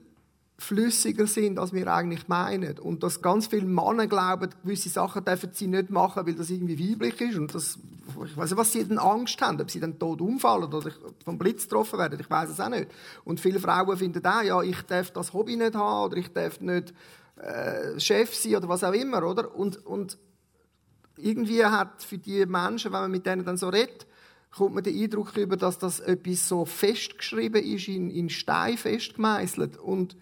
[0.59, 2.79] flüssiger sind, als wir eigentlich meinen.
[2.79, 6.93] Und dass ganz viele Männer glauben, gewisse Sachen dürfen sie nicht machen, weil das irgendwie
[6.93, 7.37] weiblich ist.
[7.37, 7.79] Und das,
[8.25, 10.91] ich weiß nicht, was sie denn Angst haben, ob sie dann tot umfallen oder
[11.25, 12.19] vom Blitz getroffen werden.
[12.19, 12.89] Ich weiß es auch nicht.
[13.25, 16.61] Und viele Frauen finden auch, ja, ich darf das Hobby nicht haben oder ich darf
[16.61, 16.95] nicht
[17.37, 19.55] äh, Chef sein oder was auch immer, oder?
[19.55, 20.17] Und, und
[21.19, 24.07] irgendwie hat für die Menschen, wenn man mit denen dann so redet,
[24.51, 29.77] kommt man den Eindruck über, dass das etwas so festgeschrieben ist, in, in Stein festgemeißelt.
[29.77, 30.17] Und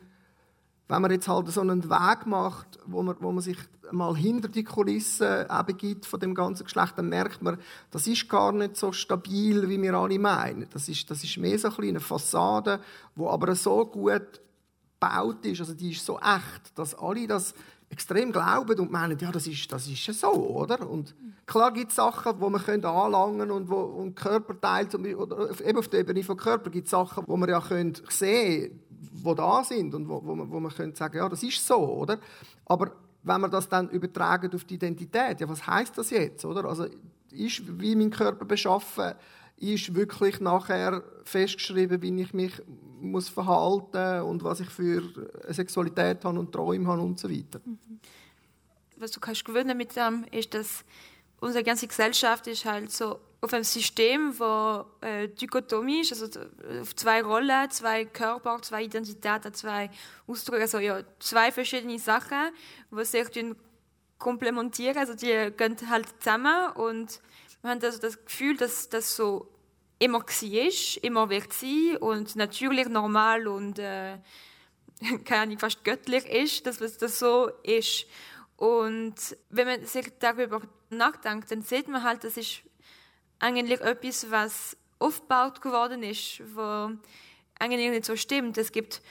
[0.88, 3.58] wenn man jetzt halt so einen Weg macht, wo man, wo man sich
[3.90, 5.46] mal hinter die Kulissen
[5.78, 7.58] gibt von dem ganzen Geschlecht, dann merkt man,
[7.90, 10.68] das ist gar nicht so stabil, wie wir alle meinen.
[10.70, 12.80] Das ist, das ist mehr so eine Fassade,
[13.14, 14.40] wo aber so gut
[15.04, 17.54] gebaut ist, also die ist so echt, dass alle das
[17.90, 20.88] extrem glauben und meinen, ja, das ist, das ist ja so, oder?
[20.88, 21.14] Und
[21.46, 26.00] klar gibt es Sachen, die man anlangen und wo und Körperteile, oder eben auf der
[26.00, 28.80] Ebene von Körper gibt es Sachen, wo man ja können sehen
[29.12, 31.76] die da sind und wo, wo man, wo man könnte sagen, ja, das ist so,
[31.76, 32.18] oder?
[32.66, 36.64] Aber wenn man das dann übertragen auf die Identität, ja, was heißt das jetzt, oder?
[36.66, 36.86] Also
[37.30, 39.14] ist wie mein Körper beschaffen,
[39.56, 42.62] ist wirklich nachher festgeschrieben, wie ich mich
[43.00, 45.02] muss verhalten und was ich für
[45.44, 47.60] eine Sexualität habe und Träume habe und so weiter.
[47.64, 47.78] Mhm.
[48.96, 50.84] Was du kannst gewinnen mit dem, ist, dass
[51.44, 56.40] unsere ganze Gesellschaft ist halt so auf einem System, wo äh, Dichotomie ist, also
[56.80, 59.90] auf zwei Rollen, zwei Körper, zwei Identitäten, zwei
[60.26, 62.50] Ausdrücke, also ja, zwei verschiedene Sachen,
[62.90, 63.28] die sich
[64.18, 67.20] komplementieren, also die gehen halt zusammen und
[67.60, 69.50] wir haben also das Gefühl, dass das so
[69.98, 74.16] immer war, immer wird sein und natürlich normal und äh,
[75.24, 78.06] keine Ahnung, fast göttlich ist, dass das so ist.
[78.56, 79.14] Und
[79.50, 82.62] wenn man sich darüber nachdenkt, dann sieht man halt, das ist
[83.38, 86.90] eigentlich etwas, was aufgebaut geworden ist, wo
[87.58, 88.58] eigentlich nicht so stimmt.
[88.58, 89.02] Es gibt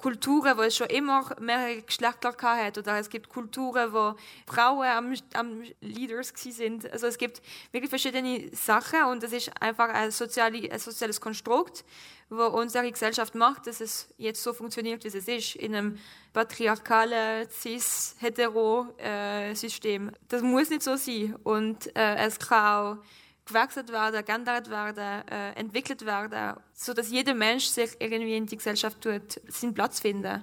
[0.00, 4.14] Kulturen, wo es schon immer mehrere Geschlechter hat oder es gibt Kulturen, wo
[4.46, 6.90] Frauen am, am Leaders sind.
[6.90, 11.84] Also es gibt wirklich verschiedene Sachen und es ist einfach ein, soziale, ein soziales Konstrukt,
[12.30, 15.98] wo unsere Gesellschaft macht, dass es jetzt so funktioniert, wie es ist, in einem
[16.32, 20.08] patriarchalen, cis-hetero-System.
[20.08, 22.96] Äh, das muss nicht so sein und äh, es kann auch
[23.50, 28.56] gewechselt werden, geändert werden, äh, entwickelt werden, so dass jeder Mensch sich irgendwie in die
[28.56, 30.42] Gesellschaft tut, seinen Platz finden.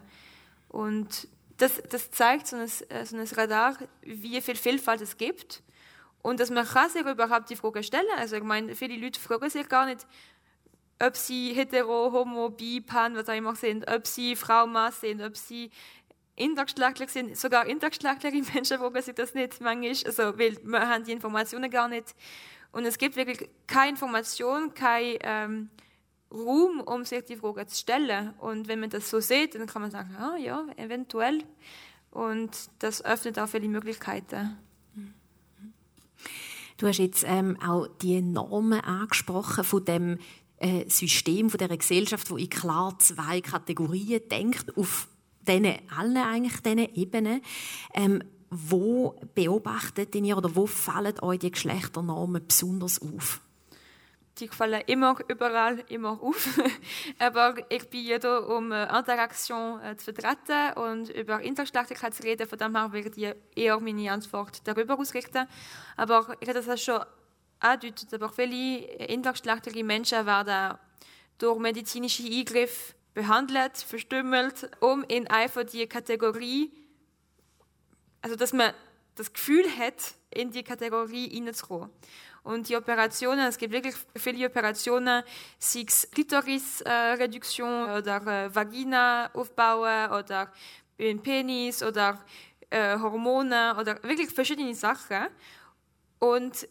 [0.69, 5.63] Und das, das zeigt so ein, äh, so ein Radar, wie viel Vielfalt es gibt
[6.21, 8.05] und dass man kann sich überhaupt die Frage stellen.
[8.17, 10.05] Also ich meine, viele Leute fragen sich gar nicht,
[10.99, 15.21] ob sie hetero, homo, bi, pan, was auch immer sind, ob sie Frau, Mann sind,
[15.21, 15.71] ob sie
[16.35, 17.37] intergeschlechtlich sind.
[17.37, 21.87] Sogar intergeschlechtliche Menschen fragen sich das nicht manchmal, also, weil wir haben die Informationen gar
[21.87, 22.15] nicht.
[22.77, 25.69] Und es gibt wirklich keine Information, kein ähm,
[26.31, 28.35] Raum, um sich die Frage zu stellen.
[28.37, 31.43] Und wenn man das so sieht, dann kann man sagen, ah, ja, eventuell.
[32.11, 34.59] Und das öffnet auch viele Möglichkeiten.
[36.77, 40.19] Du hast jetzt ähm, auch die Normen angesprochen von dem
[40.57, 45.07] äh, System, von der Gesellschaft, wo in klar zwei Kategorien denkt, auf
[45.47, 47.41] denen allen eigentlich diesen Ebenen.
[47.95, 53.41] Ähm, wo beobachtet ihr oder wo fallen euch die Geschlechternormen besonders auf?
[54.39, 56.59] Die fallen immer überall immer auf.
[57.19, 62.47] Aber ich bin hier, um Interaktion äh, zu vertreten und über Intergeschlechtlichkeit zu reden.
[62.47, 65.47] Von dem her werde ich eher meine Antwort darüber ausrichten.
[65.95, 67.01] Aber ich habe das schon
[67.59, 70.77] angedeutet, aber viele intergeschlechtliche Menschen werden
[71.39, 76.71] durch medizinische Eingriffe behandelt, verstümmelt, um in von die Kategorie
[78.21, 78.73] also dass man
[79.15, 81.89] das Gefühl hat, in die Kategorie hineinzukommen.
[82.43, 85.23] Und die Operationen, es gibt wirklich viele Operationen,
[85.59, 90.53] sei es Klitorisreduktion äh, oder äh, Vagina aufbauen oder
[90.97, 92.23] den Penis oder
[92.69, 95.27] äh, Hormone oder wirklich verschiedene Sachen.
[96.19, 96.67] Und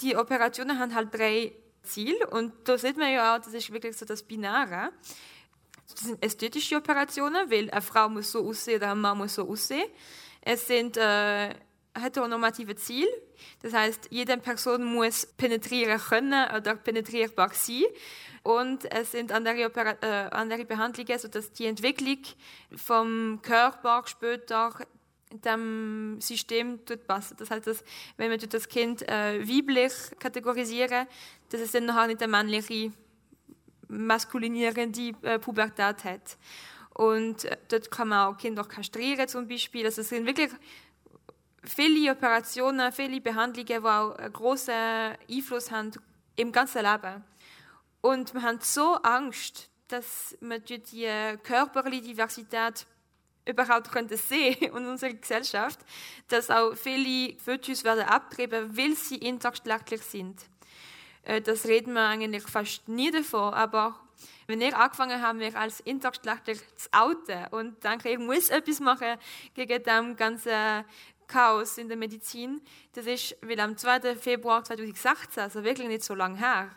[0.00, 3.96] die Operationen haben halt drei Ziele und da sieht man ja auch, das ist wirklich
[3.96, 4.90] so das Binäre.
[5.90, 9.48] Das sind ästhetische Operationen, weil eine Frau muss so aussehen oder ein Mann muss so
[9.48, 9.88] aussehen.
[10.46, 11.54] Es sind äh,
[11.94, 13.08] heteronormative Ziele.
[13.62, 17.84] Das heißt, jede Person muss penetrieren können oder penetrierbar sein.
[18.42, 19.70] Und es sind andere,
[20.02, 22.18] äh, andere Behandlungen, sodass die Entwicklung
[22.76, 24.74] vom Körper später
[25.32, 27.40] dem System passt.
[27.40, 27.82] Das heißt, dass,
[28.18, 31.06] wenn man das Kind äh, weiblich kategorisieren,
[31.48, 32.92] dass es dann noch nicht eine männliche,
[33.88, 36.36] maskulinierende äh, Pubertät hat.
[36.94, 39.84] Und äh, dort kann man auch Kinder kastrieren zum Beispiel.
[39.84, 40.50] Also es sind wirklich
[41.62, 44.74] viele Operationen, viele Behandlungen, die auch einen großen
[45.30, 45.92] Einfluss haben
[46.36, 47.24] im ganzen Leben.
[48.00, 52.86] Und wir haben so Angst, dass wir die körperliche Diversität
[53.46, 55.80] überhaupt könnte sehen in unserer Gesellschaft,
[56.28, 60.42] dass auch viele Fötus werden abgetrieben, weil sie intergeschlechtlich sind.
[61.24, 63.98] Äh, das reden wir eigentlich fast nie davon, aber
[64.46, 69.16] Wenn wir angefangen haben, mich als Intergeschlechtler zu outen und denke, ich muss etwas machen
[69.54, 70.84] gegen das ganze
[71.26, 72.60] Chaos in der Medizin,
[72.92, 74.16] das ist, weil am 2.
[74.16, 76.70] Februar 2016, also wirklich nicht so lange her,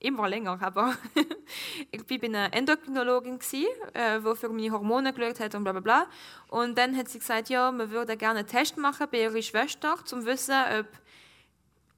[0.00, 0.96] immer länger, aber
[1.90, 6.06] ich bei einer Endokrinologin, die äh, für meine Hormone geschaut hat und bla bla bla.
[6.48, 9.94] Und dann hat sie gesagt, ja, man würde gerne einen Test machen bei ihrer Schwester,
[9.94, 10.86] um zu wissen, ob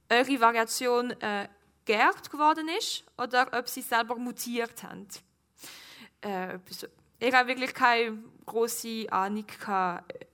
[0.09, 1.47] eure Variation äh,
[1.89, 5.07] geerbt geworden ist oder ob sie selber mutiert haben.
[6.21, 6.59] Äh,
[7.19, 9.47] ich habe wirklich keine große Ahnung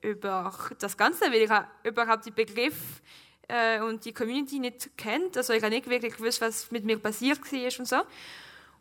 [0.02, 1.52] über das Ganze, weil ich
[1.84, 3.02] überhaupt die Begriff
[3.48, 5.38] äh, und die Community nicht kennt.
[5.38, 8.02] Also ich habe nicht wirklich gewusst, was mit mir passiert war und so.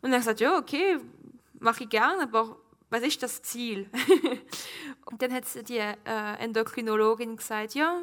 [0.01, 0.97] Und dann gesagt, ja, okay,
[1.59, 2.57] mache ich gerne, aber
[2.89, 3.89] was ist das Ziel?
[5.05, 5.95] und dann hat die äh,
[6.39, 8.01] Endokrinologin gesagt, ja,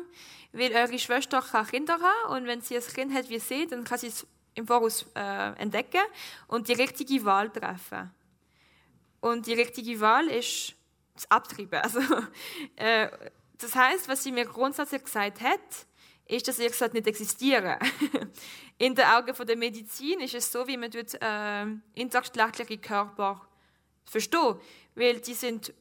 [0.54, 3.84] weil eure Schwester kann Kinder haben und wenn sie ein Kind hat wie sie, dann
[3.84, 6.02] kann sie es im Voraus äh, entdecken
[6.48, 8.10] und die richtige Wahl treffen.
[9.20, 10.74] Und die richtige Wahl ist
[11.14, 11.80] das Abtreiben.
[11.82, 12.00] Also,
[12.76, 13.08] äh,
[13.58, 15.60] das heißt, was sie mir grundsätzlich gesagt hat,
[16.26, 17.78] ist, dass ich nicht existieren
[18.78, 23.40] In den Augen der Medizin ist es so, wie man dort, äh, intergeschlechtliche Körper
[24.04, 24.56] versteht.
[24.96, 25.72] Weil die sind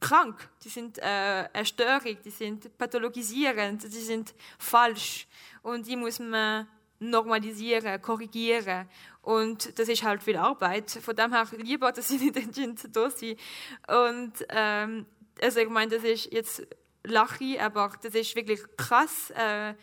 [0.00, 5.26] krank, die sind äh, eine Störung, die sind pathologisierend, die sind falsch.
[5.62, 6.68] Und die muss man
[7.10, 8.88] normalisieren, korrigieren.
[9.22, 10.90] Und das ist halt viel Arbeit.
[10.90, 13.40] Von dem her lieber, dass sie nicht entschieden da sind.
[13.88, 15.06] Und ähm,
[15.40, 16.66] also ich meine, das ist jetzt
[17.04, 19.30] lache aber das ist wirklich krass.
[19.30, 19.74] Äh,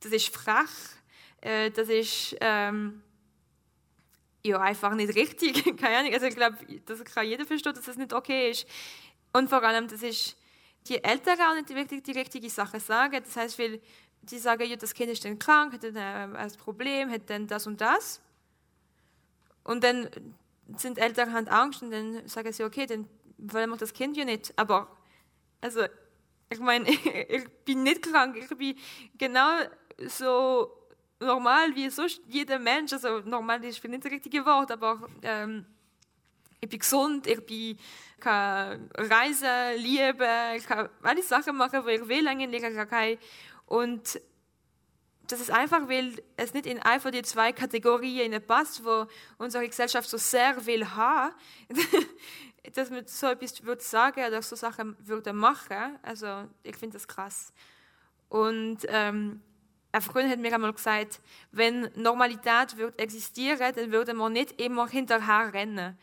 [0.00, 0.68] das ist frech.
[1.40, 3.02] Äh, das ist ähm,
[4.44, 5.64] ja einfach nicht richtig.
[5.76, 6.14] Keine Ahnung.
[6.14, 8.66] Also ich glaube, das kann jeder verstehen, dass das nicht okay ist.
[9.32, 10.36] Und vor allem, das ist
[10.86, 13.20] die Eltern auch nicht wirklich die richtige Sache sagen.
[13.22, 13.80] Das heißt, weil
[14.22, 17.46] die sagen, ja, das Kind ist dann krank, hat dann äh, ein Problem, hat dann
[17.46, 18.20] das und das.
[19.64, 20.08] Und dann
[20.76, 24.24] sind Eltern haben Angst und dann sagen sie, okay, dann wollen wir das Kind ja
[24.24, 24.52] nicht.
[24.56, 24.88] Aber,
[25.60, 25.82] also,
[26.50, 26.88] ich meine,
[27.28, 28.76] ich bin nicht krank, ich bin
[29.16, 29.58] genau
[30.06, 30.72] so
[31.20, 32.92] normal wie sonst jeder Mensch.
[32.92, 35.64] Also, normal ist nicht das richtige Wort, aber ähm,
[36.60, 37.78] ich bin gesund, ich bin,
[38.20, 43.18] kann reisen, lieben, ich kann alle Sachen machen, die ich will eigentlich, ich kann keine
[43.68, 44.20] und
[45.28, 50.08] das ist einfach, weil es nicht in einfach die zwei Kategorien passt, wo unsere Gesellschaft
[50.08, 51.34] so sehr will haben,
[52.74, 55.98] dass man so etwas würde sagen oder so Sachen würde machen.
[56.02, 57.52] Also ich finde das krass.
[58.30, 59.42] Und ähm,
[59.92, 61.20] ein Freund hat mir einmal gesagt,
[61.52, 65.98] wenn Normalität würde existieren, dann würde man nicht immer hinterher rennen.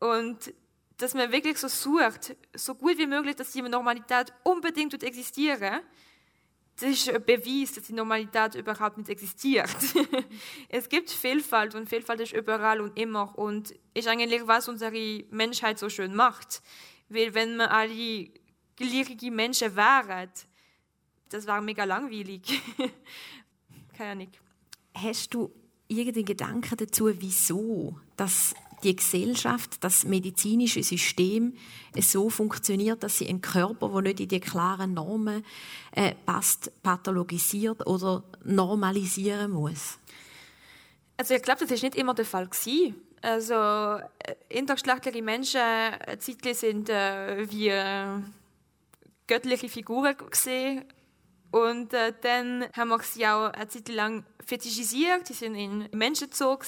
[0.00, 0.54] Und
[0.96, 5.80] dass man wirklich so sucht, so gut wie möglich, dass die Normalität unbedingt existieren
[6.80, 9.76] das ist ein Beweis, dass die Normalität überhaupt nicht existiert.
[10.68, 15.78] es gibt Vielfalt und Vielfalt ist überall und immer und ist eigentlich, was unsere Menschheit
[15.78, 16.62] so schön macht.
[17.08, 18.30] Weil wenn wir alle
[18.76, 20.30] gleiche Menschen wären,
[21.28, 22.42] das war mega langweilig.
[23.96, 24.32] Keine Ahnung.
[24.94, 25.52] Hast du
[25.88, 31.54] irgendeinen Gedanken dazu, wieso das die Gesellschaft, das medizinische System
[31.98, 35.44] so funktioniert, dass sie einen Körper, der nicht in die klaren Normen
[35.92, 39.98] äh, passt, pathologisiert oder normalisieren muss?
[41.16, 42.94] Also ich glaube, das ist nicht immer der Fall gewesen.
[43.22, 48.06] Also äh, intergeschlechtliche Menschen äh, zeitlich sind äh, wie äh,
[49.26, 50.84] göttliche Figuren gesehen
[51.50, 55.28] und äh, dann haben wir sie auch eine Zeit lang fetischisiert.
[55.28, 56.58] Die sind in Menschenzoo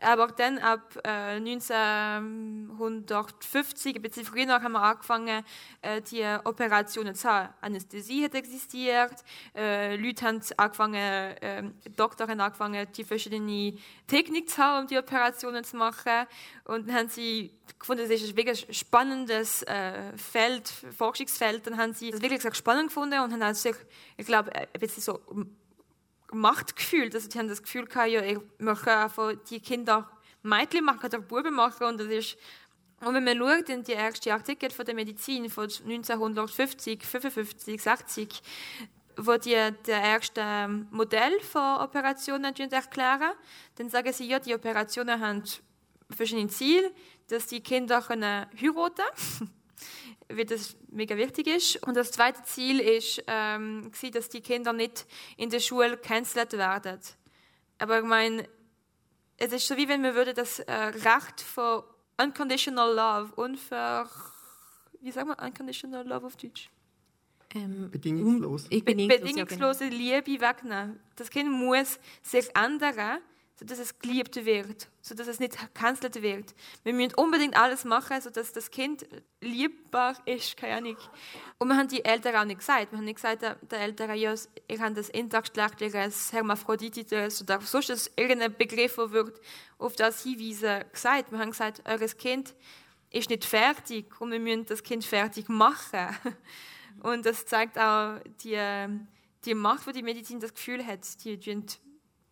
[0.00, 4.24] Aber dann ab äh, 1950, bzw.
[4.24, 5.44] früher haben wir angefangen,
[5.82, 7.52] äh, die Operationen zu haben.
[7.60, 9.12] Anästhesie hat existiert.
[9.54, 11.62] Äh, Leute haben angefangen, äh,
[11.96, 16.26] Doktor haben angefangen, die verschiedenen Techniken zu haben, um die Operationen zu machen.
[16.64, 21.66] Und dann haben sie gefunden, das ist ein wirklich spannendes äh, Feld, Forschungsfeld.
[21.66, 23.76] Dann haben sie das wirklich sehr spannend gefunden und haben sich,
[24.16, 25.20] ich glaube, ein bisschen so
[26.32, 27.10] Machtgefühl.
[27.12, 30.10] Also die haben das Gefühl gehabt, ja, ich möchte einfach die Kinder
[30.42, 32.36] Mädchen machen oder Buben machen und das ist
[33.00, 38.42] und wenn man schaut in die ersten Artikel von der Medizin von 1950, 55, 60,
[39.18, 39.56] wo die
[39.86, 43.32] der erste Modell von Operationen erklären,
[43.74, 45.42] dann sagen sie, ja, die Operationen haben
[46.10, 46.90] verschiedene Ziele,
[47.28, 49.50] dass die Kinder können heiraten
[50.28, 51.86] weil das mega wichtig ist.
[51.86, 57.00] Und das zweite Ziel ist, ähm, dass die Kinder nicht in der Schule gecancelt werden.
[57.78, 58.48] Aber ich meine,
[59.36, 61.82] es ist so wie wenn man würde das äh, Recht von
[62.18, 64.08] unconditional love, unver,
[65.00, 66.70] wie sagen wir unconditional love auf Deutsch?
[67.54, 68.68] Ähm, bedingungslos.
[68.68, 70.98] Be bedingungslose Liebe wegnehmen.
[71.14, 73.20] Das Kind muss sich ändern,
[73.58, 76.54] sodass es geliebt wird, sodass es nicht gecancelt wird.
[76.84, 79.06] Wir müssen unbedingt alles machen, sodass das Kind
[79.40, 80.96] liebbar ist, keine Ahnung.
[81.58, 82.92] Und wir haben die Eltern auch nicht gesagt.
[82.92, 84.34] Wir haben nicht gesagt, der, Eltern, ja,
[84.68, 89.40] ihr habt das intergeschlechtliches Hermaphroditisches oder sonst irgendein Begriff, der wird
[89.78, 91.32] auf das hinweisen, gesagt.
[91.32, 92.54] Wir haben gesagt, eures Kind
[93.10, 96.08] ist nicht fertig und wir müssen das Kind fertig machen.
[97.02, 98.58] Und das zeigt auch die,
[99.44, 101.62] die Macht, die die Medizin das Gefühl hat, die, die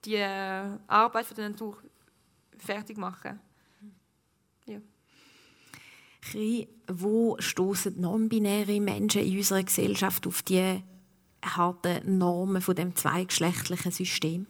[0.05, 1.77] die Arbeit von der Natur
[2.57, 3.41] fertig machen.
[4.67, 4.79] Ja.
[6.89, 10.83] Wo stoßen non-binäre Menschen in unserer Gesellschaft auf die
[11.45, 14.47] harten Normen von dem zweigeschlechtlichen System?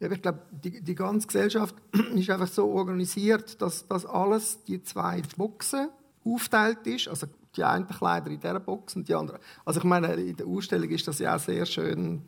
[0.00, 1.74] Ja, ich glaube, die, die ganze Gesellschaft
[2.14, 5.88] ist einfach so organisiert, dass, dass alles die zwei Boxen
[6.24, 7.08] aufteilt ist.
[7.08, 9.40] Also die einen Kleider in dieser Box und die anderen.
[9.64, 12.22] Also ich meine, in der Ausstellung ist das ja auch sehr schön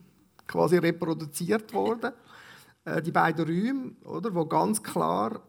[0.51, 2.13] quasi reproduziert worden.
[2.85, 5.43] Äh, die beiden Räume, oder, wo ganz klar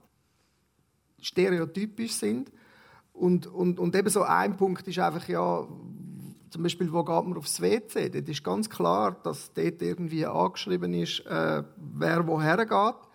[1.19, 2.51] stereotypisch sind.
[3.11, 5.67] Und, und, und eben so ein Punkt ist einfach, ja,
[6.49, 8.09] zum Beispiel, wo geht man aufs WC?
[8.09, 13.10] Dort ist ganz klar, dass dort irgendwie angeschrieben ist, äh, wer woher geht.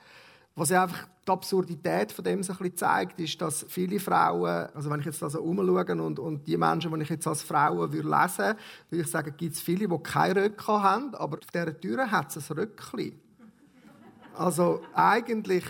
[0.57, 4.69] Was ja einfach die Absurdität von dem so ein bisschen zeigt, ist, dass viele Frauen,
[4.75, 7.93] also wenn ich jetzt also umschaue und, und die Menschen, die ich jetzt als Frauen
[7.93, 11.51] würde lesen würde, würde ich sagen, gibt es viele, die keine Röcke haben, aber auf
[11.53, 13.21] dieser Tür hat es ein Röckchen.
[14.35, 15.65] Also eigentlich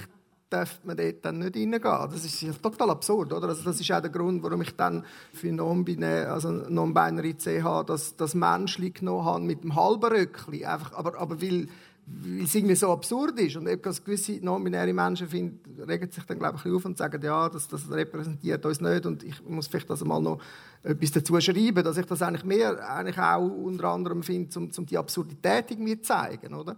[0.50, 1.82] darf man dort dann nicht reingehen.
[1.82, 3.48] Das ist ja total absurd, oder?
[3.48, 8.16] Also das ist auch der Grund, warum ich dann für Non-Binary also non CH das,
[8.16, 10.64] das Menschli genommen habe mit dem halben Röckchen.
[10.64, 11.66] Einfach, aber, aber weil
[12.06, 13.56] weil es irgendwie so absurd ist.
[13.56, 17.48] Und eben gewisse non-binäre Menschen finden, regen sich dann, glaube ich, auf und sagen, ja,
[17.48, 20.40] das, das repräsentiert uns nicht und ich muss vielleicht das mal noch
[20.84, 24.86] etwas dazu schreiben, dass ich das eigentlich mehr eigentlich auch unter anderem finde, um, um
[24.86, 26.76] die Absurdität irgendwie zu zeigen, oder?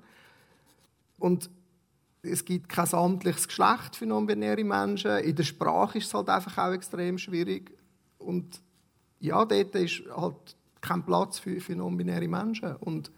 [1.19, 1.51] Und
[2.23, 5.19] es gibt kein amtliches Geschlecht für non-binäre Menschen.
[5.19, 7.71] In der Sprache ist es halt einfach auch extrem schwierig.
[8.19, 8.61] Und
[9.21, 12.77] ja, dort ist halt kein Platz für, für non-binäre Menschen.
[12.77, 13.11] Und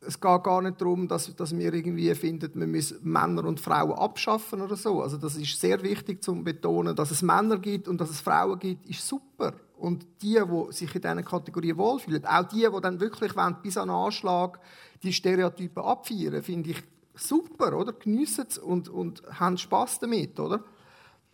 [0.00, 3.92] es geht gar nicht darum, dass, dass wir irgendwie finden, wir müssen Männer und Frauen
[3.92, 5.02] abschaffen oder so.
[5.02, 8.58] Also das ist sehr wichtig zu betonen, dass es Männer gibt und dass es Frauen
[8.58, 9.52] gibt, ist super.
[9.76, 13.76] Und die, die sich in diesen Kategorien wohlfühlen, auch die, die dann wirklich wollen, bis
[13.76, 14.58] an den Anschlag
[15.02, 16.82] die Stereotypen abfeiern, finde ich
[17.14, 17.92] super, oder?
[17.92, 20.64] Geniessen es und, und haben Spass damit, oder?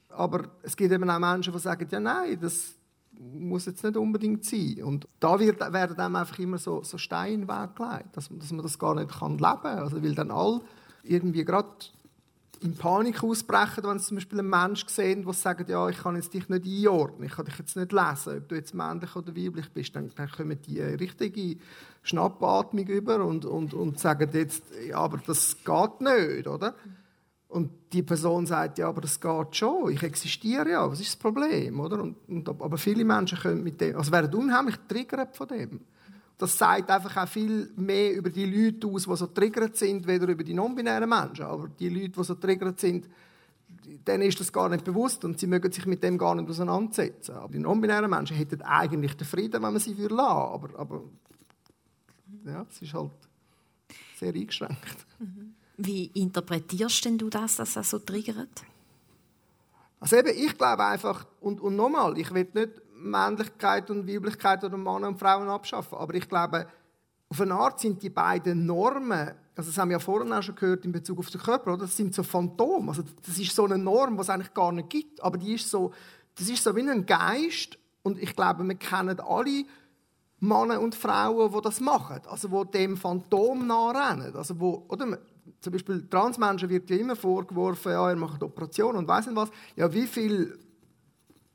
[0.09, 2.76] Aber es gibt eben auch Menschen, die sagen, ja nein, das,
[3.19, 4.83] muss jetzt nicht unbedingt sein.
[4.83, 8.79] Und da wird, werden dann einfach immer so, so Steine weggelegt, dass, dass man das
[8.79, 9.79] gar nicht kann leben kann.
[9.79, 10.61] Also, weil dann alle
[11.03, 11.69] irgendwie gerade
[12.61, 16.17] in Panik ausbrechen, wenn sie zum Beispiel einen Menschen sehen, der sagt, ja, ich kann
[16.17, 19.37] jetzt dich nicht einordnen, ich kann dich jetzt nicht lesen, ob du jetzt männlich oder
[19.37, 21.61] weiblich bist, dann, dann kommen die eine richtige
[22.03, 26.75] Schnappatmung über und, und, und sagen jetzt, ja, aber das geht nicht, oder?
[27.57, 31.17] Und die Person sagt, ja, aber das geht schon, ich existiere ja, was ist das
[31.17, 31.81] Problem?
[31.81, 32.03] Oder?
[32.03, 35.81] Und, und, aber viele Menschen können mit dem, also werden unheimlich triggert von dem.
[36.37, 40.29] Das sagt einfach auch viel mehr über die Leute aus, die so triggert sind, weder
[40.29, 41.47] über die non-binären Menschen.
[41.47, 43.09] Aber die Leute, die so triggert sind,
[44.07, 47.37] denen ist das gar nicht bewusst und sie mögen sich mit dem gar nicht auseinandersetzen.
[47.37, 51.05] Aber die non-binären Menschen hätten eigentlich den Frieden, wenn man sie lassen aber, aber
[52.45, 53.13] ja, es ist halt
[54.19, 55.07] sehr eingeschränkt.
[55.19, 55.56] Mhm.
[55.79, 58.64] Wie interpretierst denn du das, dass das so triggert?
[60.01, 64.77] Also eben, ich glaube einfach, und, und nochmal, ich will nicht Männlichkeit und Weiblichkeit oder
[64.77, 66.66] Männer und Frauen abschaffen, aber ich glaube,
[67.29, 70.55] auf eine Art sind die beiden Normen, also das haben wir ja vorhin auch schon
[70.55, 71.85] gehört in Bezug auf den Körper, oder?
[71.85, 74.91] das sind so Phantome, also das ist so eine Norm, die es eigentlich gar nicht
[74.91, 75.93] gibt, aber die ist so,
[76.37, 79.64] das ist so wie ein Geist und ich glaube, wir kennen alle
[80.41, 85.18] Männer und Frauen, die das machen, also die dem Phantom nachrennen, also wo, oder?
[85.61, 89.51] Zum Beispiel Transmenschen wird ja immer vorgeworfen, ja, er macht Operationen und weiß nicht was.
[89.77, 90.59] Ja, wie viele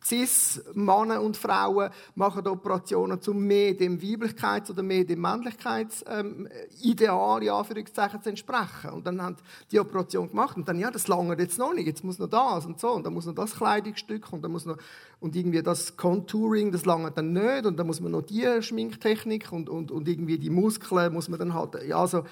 [0.03, 8.29] Cis-Männer und Frauen machen Operationen, um mehr dem Weiblichkeits- oder mehr dem Männlichkeitsideal ähm, zu
[8.29, 8.89] entsprechen.
[8.91, 9.35] Und dann haben
[9.71, 12.65] die Operation gemacht und dann, ja, das lange jetzt noch nicht, jetzt muss noch das
[12.65, 14.77] und so, und dann muss noch das Kleidungsstück und dann muss noch,
[15.19, 19.51] und irgendwie das Contouring, das lange dann nicht, und dann muss man noch die Schminktechnik
[19.51, 22.23] und, und, und irgendwie die Muskeln muss man dann halt, ja, also,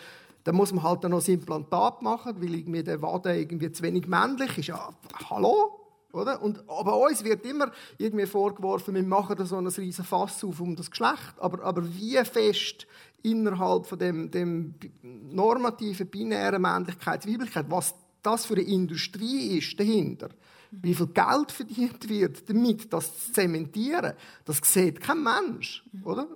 [0.44, 3.84] dann muss man halt dann noch das Implantat machen, weil irgendwie der Wade irgendwie zu
[3.84, 4.68] wenig männlich ist.
[4.68, 4.90] Ja,
[5.30, 5.80] hallo?
[6.12, 6.42] Oder?
[6.42, 10.60] Und bei uns wird immer irgendwie vorgeworfen, wir machen da so ein riesen Fass auf
[10.60, 11.36] um das Geschlecht.
[11.38, 12.88] Aber, aber wie fest
[13.22, 20.30] innerhalb von dem, dem normativen, binären Männlichkeit, Weiblichkeit, was das für eine Industrie ist dahinter,
[20.72, 24.14] wie viel Geld verdient wird damit, das zu zementieren,
[24.46, 26.28] das sieht kein Mensch, oder?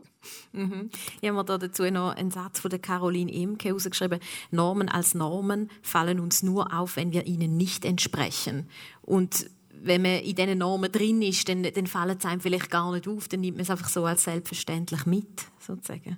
[0.52, 0.90] Mhm.
[1.22, 4.20] Ich habe mir da dazu noch einen Satz von der Caroline Emke herausgeschrieben.
[4.52, 8.70] Normen als Normen fallen uns nur auf, wenn wir ihnen nicht entsprechen.
[9.02, 9.50] Und
[9.84, 13.08] wenn man in diesen Normen drin ist, dann, dann fallen es einem vielleicht gar nicht
[13.08, 16.18] auf, dann nimmt man es einfach so als selbstverständlich mit, sozusagen.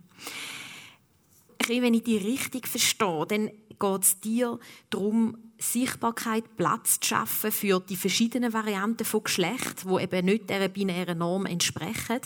[1.68, 4.60] Wenn ich die richtig verstehe, dann geht es dir
[4.92, 10.68] darum, Sichtbarkeit, Platz zu schaffen für die verschiedenen Varianten von Geschlecht, wo eben nicht dieser
[10.68, 12.20] binären Norm entsprechen.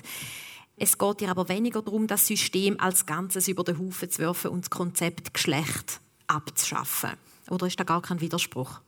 [0.82, 4.52] Es geht dir aber weniger darum, das System als Ganzes über den Haufen zu werfen
[4.52, 7.12] und das Konzept Geschlecht abzuschaffen.
[7.50, 8.80] Oder ist da gar kein Widerspruch?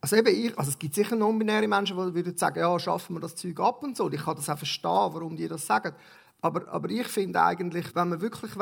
[0.00, 3.20] Also eben ich, also es gibt sicher non-binäre Menschen, die würden sagen, ja, schaffen wir
[3.20, 4.10] das Zeug ab und so.
[4.10, 5.94] Ich kann das auch verstehen, warum die das sagen.
[6.42, 8.52] Aber, aber ich finde eigentlich, wenn wir wirklich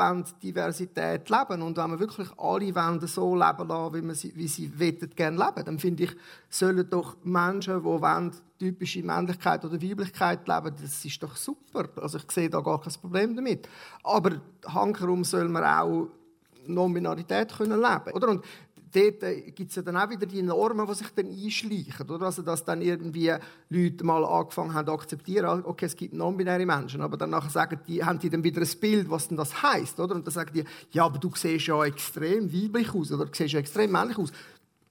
[0.43, 4.69] Diversität leben und wenn wir wirklich alle wollen, so leben lassen, wie, sie, wie sie
[5.15, 6.15] gerne leben, dann finde ich,
[6.49, 11.87] sollen doch Menschen, die wollen, typische Männlichkeit oder Weiblichkeit leben, das ist doch super.
[11.95, 13.69] Also ich sehe da gar kein Problem damit.
[14.03, 16.09] Aber hankerum soll man auch
[16.67, 18.27] Non-Binarität können leben, oder?
[18.29, 18.45] Und
[18.93, 22.09] dort äh, gibt es ja dann auch wieder die Normen, die sich dann einschleichen.
[22.09, 22.25] Oder?
[22.27, 23.33] Also, dass dann irgendwie
[23.69, 28.03] Leute mal angefangen haben zu akzeptieren, okay, es gibt non-binäre Menschen, aber dann sagen die,
[28.03, 29.99] haben die dann wieder ein Bild, was denn das heisst.
[29.99, 30.15] Oder?
[30.15, 33.53] Und dann sagen die, ja, aber du siehst ja extrem weiblich aus oder du siehst
[33.53, 34.31] ja extrem männlich aus.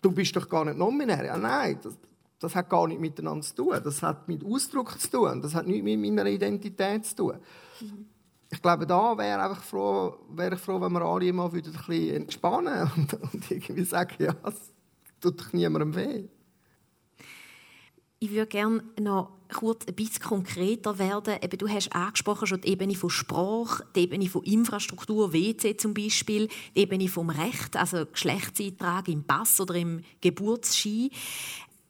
[0.00, 1.24] Du bist doch gar nicht non-binär.
[1.24, 1.94] Ja, nein, das,
[2.38, 3.80] das hat gar nichts miteinander zu tun.
[3.82, 5.42] Das hat mit Ausdruck zu tun.
[5.42, 7.34] Das hat nichts mit meiner Identität zu tun.
[7.80, 8.06] Mhm
[8.50, 12.14] ich glaube, da wäre einfach froh, wäre ich froh, wenn wir alle mal ein bisschen
[12.14, 14.72] entspannen und, und irgendwie sagen, ja, es
[15.20, 16.28] tut doch niemandem weh.
[18.20, 21.36] Ich würde gerne noch kurz ein bisschen konkreter werden.
[21.40, 25.94] Eben, du hast angesprochen schon die Ebene von Sprache, die Ebene von Infrastruktur, WC zum
[25.94, 31.10] Beispiel, die Ebene vom Recht, also Geschlechtseintrag im Pass oder im Geburtsschein.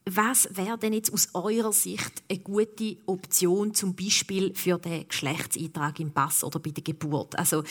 [0.05, 5.99] Was wäre denn jetzt aus eurer Sicht eine gute Option, zum Beispiel für den Geschlechtseintrag
[5.99, 7.37] im Pass oder bei der Geburt?
[7.37, 7.63] Also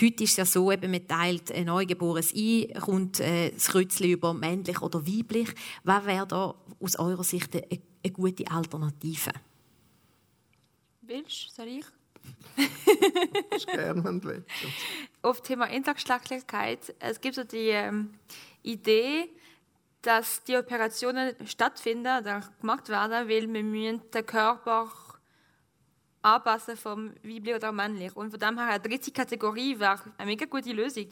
[0.00, 4.10] heute ist es ja so, eben man teilt ein Neugeborenes ein, kommt äh, das Kreuzchen
[4.10, 5.50] über männlich oder weiblich.
[5.84, 7.64] Was wäre da aus eurer Sicht eine,
[8.02, 9.30] eine gute Alternative?
[11.02, 11.50] Willst du?
[11.54, 11.84] Soll ich?
[13.56, 14.44] ich gerne.
[15.22, 18.14] Auf Thema Intergeschlechtlichkeit, es gibt so die ähm,
[18.62, 19.28] Idee,
[20.04, 24.90] dass die Operationen stattfinden oder gemacht werden, weil wir müssen den Körper
[26.22, 28.14] anpassen vom weiblich oder männlich.
[28.14, 31.08] Und von dem her eine dritte Kategorie wäre eine mega gute Lösung.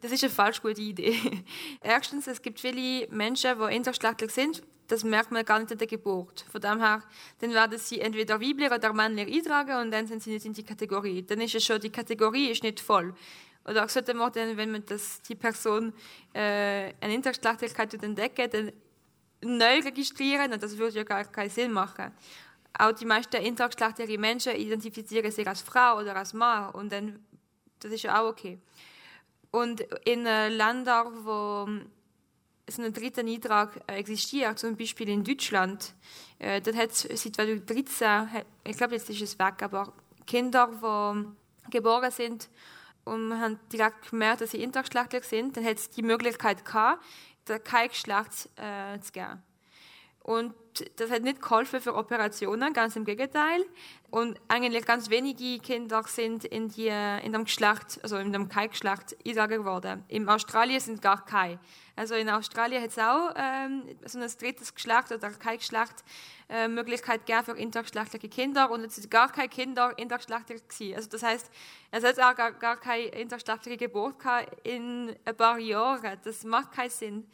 [0.00, 1.16] Das ist eine falsch gute Idee.
[1.80, 4.62] Erstens, es gibt viele Menschen, die intergeschlechtlich sind.
[4.88, 6.44] Das merkt man gar nicht in der Geburt.
[6.50, 7.02] Von dem her,
[7.38, 10.62] dann werden sie entweder weiblich oder männlich eintragen und dann sind sie nicht in die
[10.62, 11.22] Kategorie.
[11.22, 13.14] Dann ist es schon, die Kategorie ist nicht voll.
[13.66, 15.92] Oder auch sollte man dann, wenn man das, die Person
[16.32, 18.72] äh, eine Intergeschlechtlichkeit entdeckt, dann
[19.40, 22.12] neu registrieren und das würde ja gar keinen Sinn machen.
[22.78, 27.24] Auch die meisten intergeschlechtlichen Menschen identifizieren sich als Frau oder als Mann und dann,
[27.80, 28.58] das ist ja auch okay.
[29.50, 31.68] Und in äh, Ländern, wo
[32.66, 35.94] so ein dritter Eintrag äh, existiert, zum Beispiel in Deutschland,
[36.38, 39.92] äh, dann hat es seit 2013, ich glaube jetzt ist es weg, aber
[40.26, 42.48] Kinder, die geboren sind
[43.04, 47.04] und haben direkt gemerkt, dass sie intergeschlechtlich sind, dann hat es die Möglichkeit gehabt,
[47.64, 49.42] kein Geschlecht äh, zu geben.
[50.20, 50.54] Und
[50.96, 53.64] das hat nicht geholfen für Operationen, ganz im Gegenteil.
[54.10, 59.16] Und eigentlich ganz wenige Kinder sind in, die, in dem Geschlecht, also in dem Kai-Geschlecht
[59.18, 60.04] eingetragen worden.
[60.08, 61.58] In Australien sind gar keine.
[61.96, 66.04] Also in Australien hat es auch ähm, so ein drittes Geschlecht oder Kai-Geschlecht
[66.48, 70.96] äh, Möglichkeit gegeben für intergeschlechtliche Kinder und es sind gar keine Kinder intergeschlechtlich gewesen.
[70.96, 71.50] Also das heißt,
[71.90, 74.16] es hat auch gar, gar keine intergeschlechtliche Geburt
[74.64, 76.18] in ein paar Jahren.
[76.24, 77.26] Das macht keinen Sinn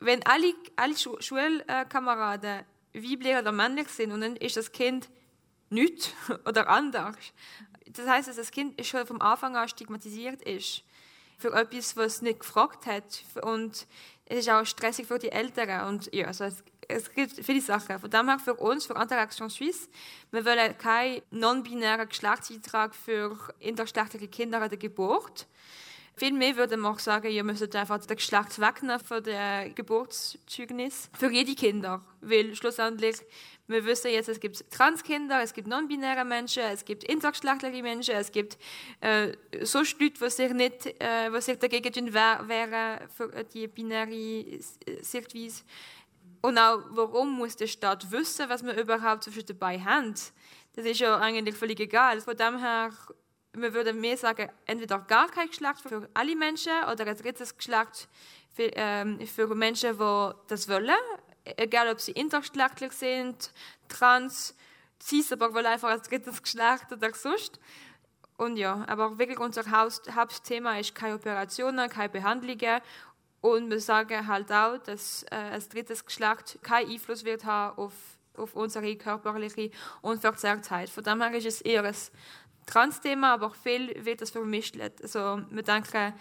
[0.00, 5.08] wenn alle, alle Schulkameraden weiblich oder männlich sind und dann ist das Kind
[5.68, 6.14] nicht
[6.46, 7.16] oder anders.
[7.86, 10.82] Das heißt, dass das Kind schon vom Anfang an stigmatisiert ist
[11.38, 13.24] für etwas, was es nicht gefragt hat.
[13.42, 13.86] Und
[14.26, 15.88] es ist auch stressig für die Eltern.
[15.88, 17.98] Und ja, also es, es gibt viele Sachen.
[17.98, 19.88] Von dem her für uns, für Interaction Suisse,
[20.30, 25.46] wir wollen keinen non-binären Geschlechtseintrag für intergeschlechtliche Kinder an der Geburt.
[26.16, 31.30] Vielmehr würde man auch sagen, ihr müsstet einfach das Geschlecht wegnehmen von der Geburtszeugnis für
[31.30, 32.02] jede Kinder.
[32.20, 33.16] Weil schlussendlich,
[33.66, 38.30] wir wissen jetzt, es gibt Transkinder, es gibt non-binäre Menschen, es gibt intergeschlechtliche Menschen, es
[38.32, 38.58] gibt
[39.00, 39.32] äh,
[39.62, 44.58] so Leute, die sich, nicht, äh, die sich dagegen wehren für die binäre
[45.00, 45.62] Sichtweise.
[46.42, 50.14] Und auch, warum muss der Staat wissen, was wir überhaupt dabei haben?
[50.74, 52.20] Das ist ja eigentlich völlig egal.
[52.20, 52.90] Von dem her
[53.52, 58.08] wir würden mehr sagen, entweder gar kein Geschlecht für alle Menschen oder ein drittes Geschlecht
[58.54, 60.90] für, ähm, für Menschen, die das wollen,
[61.44, 63.52] egal ob sie intergeschlechtlich sind,
[63.88, 64.56] trans,
[65.02, 67.58] cis, aber wollen einfach ein drittes Geschlecht oder sonst.
[68.36, 72.80] Und ja, aber wirklich unser Hauptthema ist keine Operationen, keine Behandlungen
[73.40, 77.92] und wir sagen halt auch, dass äh, ein drittes Geschlecht keinen Einfluss wird haben auf,
[78.36, 79.70] auf unsere körperliche
[80.02, 80.90] Unverzerrtheit.
[80.90, 81.94] Von dem her ist es eher ein
[82.70, 84.76] Trans-Thema, aber viel wird das vermischt.
[85.02, 86.14] Also wir denken,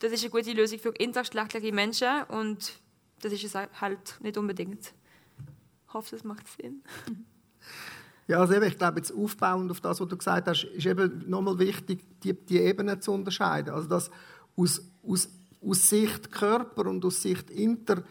[0.00, 2.72] das ist eine gute Lösung für intergeschlechtliche Menschen und
[3.20, 4.94] das ist es halt nicht unbedingt.
[5.86, 6.82] Ich hoffe, das macht Sinn.
[8.30, 11.28] Ja, also eben, ich glaube, jetzt aufbauend auf das, was du gesagt hast, ist eben
[11.28, 13.74] nochmal wichtig, die, die Ebenen zu unterscheiden.
[13.74, 14.08] Also, dass
[14.56, 15.28] aus, aus,
[15.60, 18.04] aus Sicht Körper und aus Sicht Inter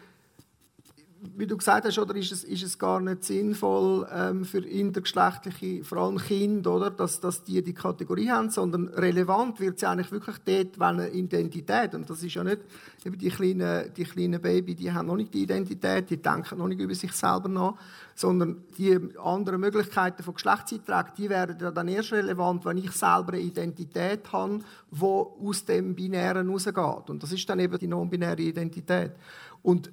[1.36, 5.84] wie du gesagt hast, oder ist es, ist es gar nicht sinnvoll ähm, für intergeschlechtliche,
[5.84, 10.10] vor allem Kinder, oder, dass, dass die die Kategorie haben, sondern relevant wird sie eigentlich
[10.12, 12.60] wirklich dort, wenn eine Identität, und das ist ja nicht,
[13.04, 16.68] eben die kleinen, die kleinen Baby, die haben noch nicht die Identität, die denken noch
[16.68, 17.74] nicht über sich selber nach,
[18.14, 23.34] sondern die anderen Möglichkeiten von Geschlechtseintrag, die werden ja dann erst relevant, wenn ich selber
[23.34, 24.60] eine Identität habe,
[24.90, 27.10] die aus dem Binären rausgeht.
[27.10, 29.12] Und das ist dann eben die non-binäre Identität.
[29.62, 29.90] Und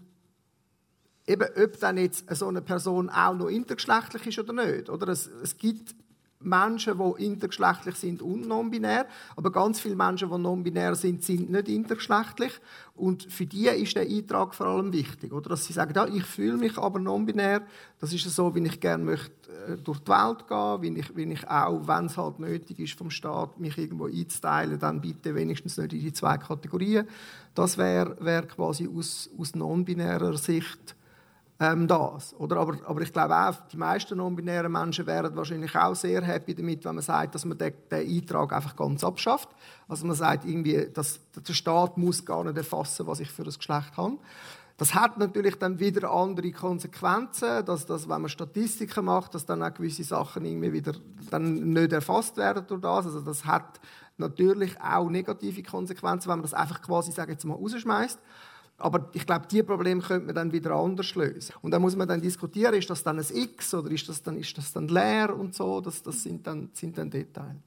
[1.27, 4.89] eben, ob dann jetzt so eine Person auch noch intergeschlechtlich ist oder nicht.
[4.89, 5.93] Oder es, es gibt
[6.39, 11.67] Menschen, die intergeschlechtlich sind und non-binär, aber ganz viele Menschen, die non-binär sind, sind nicht
[11.67, 12.53] intergeschlechtlich.
[12.95, 15.49] Und für die ist der Eintrag vor allem wichtig, oder?
[15.49, 17.63] Dass sie sagen, ja, ich fühle mich aber non-binär,
[17.99, 19.31] das ist so, wie ich gerne möchte
[19.67, 22.97] äh, durch die Welt gehen, wie ich, wie ich auch, wenn es halt nötig ist
[22.97, 27.07] vom Staat, mich irgendwo einzuteilen, dann bitte wenigstens nicht in die zwei Kategorien.
[27.55, 30.96] Das wäre wär quasi aus, aus non-binärer Sicht
[31.59, 32.35] ähm, das.
[32.37, 32.57] Oder?
[32.57, 36.85] Aber, aber ich glaube auch, die meisten non-binären Menschen wären wahrscheinlich auch sehr happy damit,
[36.85, 39.49] wenn man sagt, dass man den, den Eintrag einfach ganz abschafft.
[39.87, 43.53] Also man sagt irgendwie, dass der Staat muss gar nicht erfassen, was ich für ein
[43.53, 44.17] Geschlecht habe.
[44.77, 49.63] Das hat natürlich dann wieder andere Konsequenzen, dass, dass wenn man Statistiken macht, dass dann
[49.63, 50.93] auch gewisse Sachen irgendwie wieder
[51.31, 53.07] dann nicht erfasst werden durch das.
[53.07, 53.79] Also das hat
[54.17, 58.19] natürlich auch negative Konsequenzen, wenn man das einfach quasi, sage jetzt mal, rausschmeißt.
[58.77, 61.53] Aber ich glaube, diese Probleme könnte man dann wieder anders lösen.
[61.61, 64.37] Und da muss man dann diskutieren, ist das dann ein X oder ist das dann,
[64.37, 65.81] ist das dann leer und so.
[65.81, 67.57] Das, das sind, dann, sind dann Details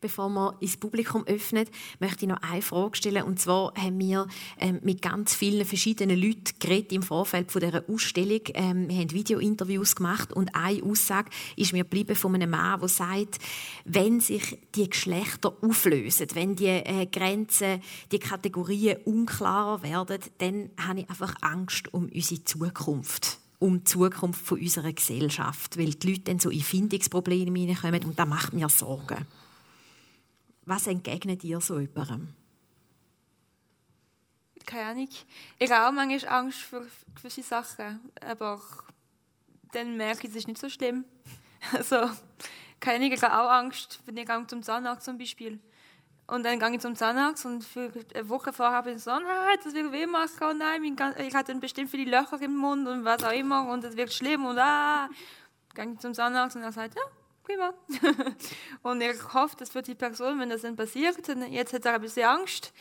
[0.00, 1.66] bevor wir ins Publikum öffnen,
[2.00, 3.22] möchte ich noch eine Frage stellen.
[3.24, 4.26] Und zwar haben wir
[4.58, 8.40] ähm, mit ganz vielen verschiedenen Leuten geredet im Vorfeld von dieser Ausstellung.
[8.54, 12.88] Ähm, wir haben Videointerviews gemacht und eine Aussage ist mir geblieben von einem Mann, der
[12.88, 13.38] sagt,
[13.84, 17.82] wenn sich die Geschlechter auflösen, wenn die äh, Grenzen,
[18.12, 24.52] die Kategorien unklarer werden, dann habe ich einfach Angst um unsere Zukunft um die Zukunft
[24.52, 29.26] unserer Gesellschaft, weil die Leute dann so in Findungsprobleme hineinkommen und das macht mir Sorgen.
[30.68, 32.34] Was entgegnet ihr so jemandem?
[34.66, 35.08] Keine Ahnung.
[35.58, 36.82] Ich habe auch manchmal Angst vor
[37.14, 38.60] gewisse Sachen, aber
[39.72, 41.04] dann merke ich, es ist nicht so schlimm.
[41.72, 41.96] Also,
[42.80, 45.58] keine Ahnung, ich habe auch Angst, wenn ich zum Zahnarzt zum Beispiel.
[46.26, 49.56] Und dann gehe ich zum Zahnarzt und für eine Woche vorher habe ich so, ah,
[49.64, 53.06] das wird weh machen, oh nein, ich habe dann bestimmt viele Löcher im Mund und
[53.06, 55.08] was auch immer und es wird schlimm und ah.
[55.74, 57.02] Dann gehe ich zum Zahnarzt und er sagt, ja,
[57.48, 57.72] prima.
[58.82, 61.16] und ich hoffe, dass für die Person, wenn das dann passiert,
[61.50, 62.72] jetzt hat er ein bisschen Angst,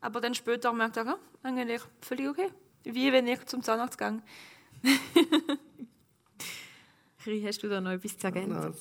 [0.00, 2.50] aber dann später merkt er, ja, eigentlich völlig okay.
[2.84, 4.22] Wie wenn ich zum Zahnarzt gehe.
[7.22, 8.74] Chri, hast du da noch etwas zu ergänzen?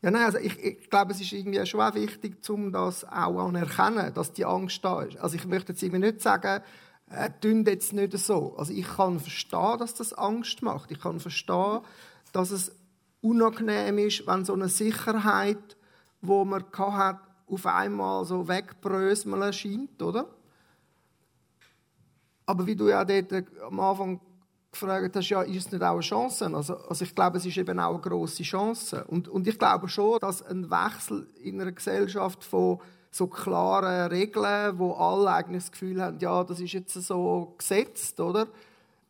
[0.00, 3.46] Ja, nein, also ich, ich glaube, es ist irgendwie schon auch wichtig, um das auch
[3.46, 5.16] anerkennen, dass die Angst da ist.
[5.18, 6.60] Also ich möchte jetzt irgendwie nicht sagen,
[7.08, 8.56] äh, tun jetzt nicht so.
[8.56, 10.90] Also ich kann verstehen, dass das Angst macht.
[10.90, 11.82] Ich kann verstehen,
[12.32, 12.72] dass es
[13.22, 15.76] unangenehm ist, wenn so eine Sicherheit,
[16.20, 20.26] wo man hat, auf einmal so wegbröseln scheint, oder?
[22.46, 24.20] Aber wie du ja dort am Anfang
[24.72, 26.50] gefragt hast, ja, ist es nicht auch eine Chance?
[26.54, 29.04] Also, also ich glaube, es ist eben auch eine grosse Chance.
[29.04, 34.78] Und, und ich glaube schon, dass ein Wechsel in einer Gesellschaft von so klaren Regeln,
[34.78, 38.48] wo alle eigentlich das Gefühl haben, ja, das ist jetzt so gesetzt, oder?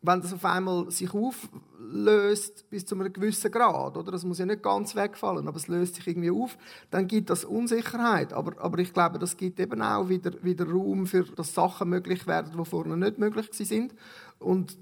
[0.03, 4.11] Wenn das auf einmal sich auflöst bis zu einem gewissen Grad, oder?
[4.11, 6.57] Das muss ja nicht ganz wegfallen, aber es löst sich irgendwie auf,
[6.91, 8.33] dann gibt das Unsicherheit.
[8.33, 12.27] Aber, aber ich glaube, das gibt eben auch wieder, wieder Raum für, dass Sachen möglich
[12.27, 13.95] werden, die vorher nicht möglich sind.
[14.39, 14.77] Und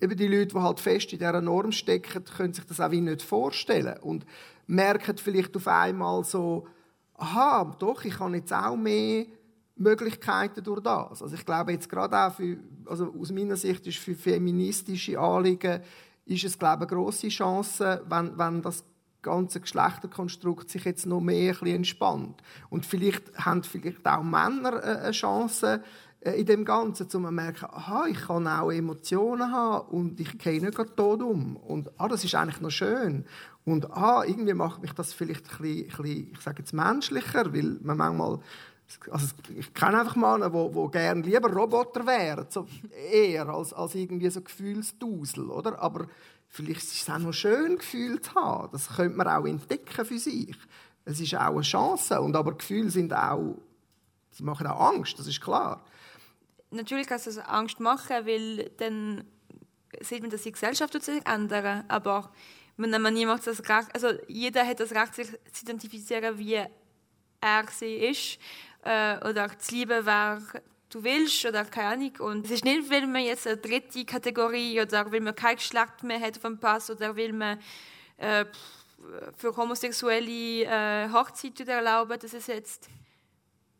[0.00, 3.00] eben die Leute, die halt fest in dieser Norm stecken, können sich das auch wie
[3.00, 4.26] nicht vorstellen und
[4.66, 6.66] merken vielleicht auf einmal so,
[7.14, 9.26] aha, doch, ich kann jetzt auch mehr
[9.80, 11.22] Möglichkeiten durch das.
[11.22, 15.80] Also ich glaube jetzt gerade auch für, also aus meiner Sicht ist für feministische Anliegen
[16.26, 18.84] ist es glaube ich, eine grosse Chance, wenn, wenn das
[19.22, 22.42] ganze Geschlechterkonstrukt sich jetzt noch mehr ein entspannt.
[22.68, 25.82] Und vielleicht haben vielleicht auch Männer äh, eine Chance
[26.20, 30.60] äh, in dem Ganzen, zu merken, aha, ich kann auch Emotionen haben und ich gehe
[30.60, 31.56] nicht tot um.
[31.56, 33.24] Und ah, das ist eigentlich noch schön.
[33.64, 37.52] Und ah, irgendwie macht mich das vielleicht ein bisschen, ein bisschen ich sage jetzt menschlicher,
[37.52, 38.40] weil man manchmal
[39.10, 42.66] also ich kenne einfach Männer, die, die gerne lieber Roboter wären, so
[43.10, 45.80] eher als, als irgendwie so Gefühlsdusel, oder?
[45.80, 46.06] Aber
[46.48, 48.68] vielleicht ist es auch noch schön, Gefühle zu haben.
[48.72, 50.56] Das könnte man auch entdecken für sich.
[51.04, 52.20] Es ist auch eine Chance.
[52.20, 53.56] Und aber Gefühle sind auch,
[54.30, 55.84] sie machen auch Angst, das ist klar.
[56.70, 59.24] Natürlich kann es Angst machen, weil dann
[60.00, 61.84] sieht man, dass die Gesellschaft sich ändert.
[61.88, 62.30] Aber
[62.76, 66.64] wenn man niemand das Recht, also jeder hat das Recht, sich zu identifizieren, wie
[67.40, 68.38] er sie ist.
[68.82, 70.40] Äh, oder zu lieben, wer
[70.90, 72.12] du willst oder keine Ahnung.
[72.20, 76.02] Und es ist nicht, weil man jetzt eine dritte Kategorie oder weil man kein Geschlecht
[76.02, 77.58] mehr hat dem Pass oder weil man
[78.16, 78.44] äh,
[79.36, 82.88] für homosexuelle äh, Hochzeiten erlauben, dass es jetzt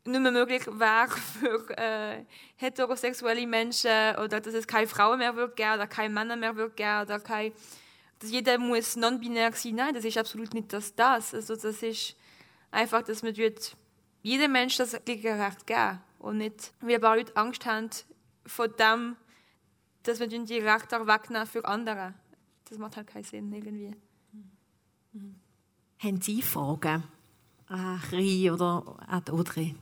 [0.04, 1.08] nicht mehr möglich wäre
[1.40, 2.24] für äh,
[2.56, 6.76] heterosexuelle Menschen oder dass es keine Frauen mehr wird geben oder keine Männer mehr wird
[6.76, 7.52] geben oder keine,
[8.18, 9.74] dass jeder muss non-binär sein.
[9.74, 10.94] Nein, das ist absolut nicht das.
[10.94, 11.34] das.
[11.34, 12.16] Also das ist
[12.70, 13.34] einfach, dass man
[14.22, 17.90] jedem Mensch das gleiche Recht geben und nicht, wie ein paar Leute Angst haben
[18.46, 19.16] vor dem,
[20.02, 22.14] dass wir die Rechte wegnehmen für andere.
[22.68, 23.94] Das macht halt keinen Sinn irgendwie.
[25.12, 25.36] Mhm.
[25.98, 27.04] Haben Sie Fragen
[27.66, 29.74] an Chri oder an Audrey?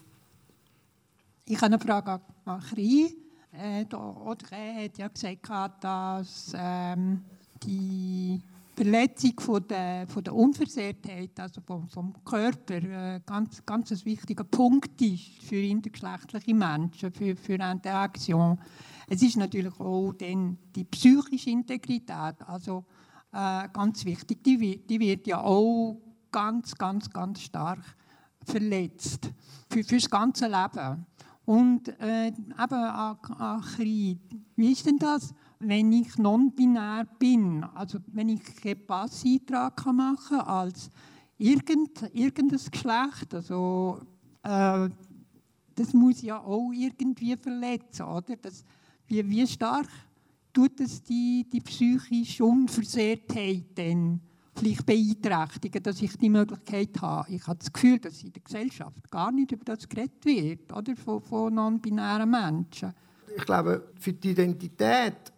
[1.44, 3.16] Ich habe eine Frage an Chri.
[3.52, 7.24] Äh, Audrey hat ja gesagt, dass ähm,
[7.62, 8.42] die
[8.78, 14.44] Verletzung von der, von der Unversehrtheit, also vom, vom Körper, ein ganz, ganz ein wichtiger
[14.44, 18.56] Punkt ist für intergeschlechtliche Menschen, für, für Interaktion.
[19.08, 22.84] Es ist natürlich auch dann die psychische Integrität, also
[23.32, 24.44] äh, ganz wichtig.
[24.44, 26.00] Die wird, die wird ja auch
[26.30, 27.82] ganz, ganz, ganz stark
[28.44, 29.32] verletzt
[29.72, 31.04] für, für das ganze Leben.
[31.44, 34.20] Und äh, eben, Achri,
[34.54, 35.34] wie ist denn das?
[35.60, 40.90] Wenn ich non-binär bin, also wenn ich keinen Passeintrag machen kann als
[41.36, 44.00] irgend, irgendein Geschlecht, also
[44.42, 44.88] äh,
[45.74, 48.36] das muss ja auch irgendwie verletzen, oder?
[48.36, 48.64] Das,
[49.06, 49.88] wie, wie stark
[50.52, 54.20] tut es die, die psychische Unversehrtheit denn
[54.56, 57.30] vielleicht beeinträchtigen, dass ich die Möglichkeit habe.
[57.30, 60.96] Ich habe das Gefühl, dass in der Gesellschaft gar nicht über das geredet wird, oder?
[60.96, 62.92] Von, von non-binären Menschen.
[63.36, 65.32] Ich glaube, für die Identität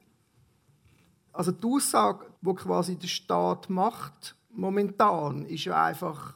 [1.33, 6.35] also die Aussage, die quasi der Staat macht, momentan, ist ja einfach,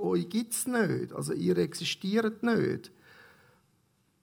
[0.00, 2.92] euch gibt es nicht, also ihr existiert nicht.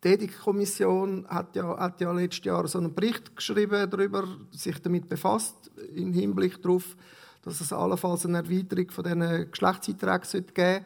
[0.04, 5.10] Die Ethikkommission hat ja, hat ja letztes Jahr so einen Bericht geschrieben darüber, sich damit
[5.10, 6.96] befasst, im Hinblick darauf,
[7.42, 10.86] dass es allenfalls eine Erweiterung von diesen Geschlechtseinträgen geben sollte.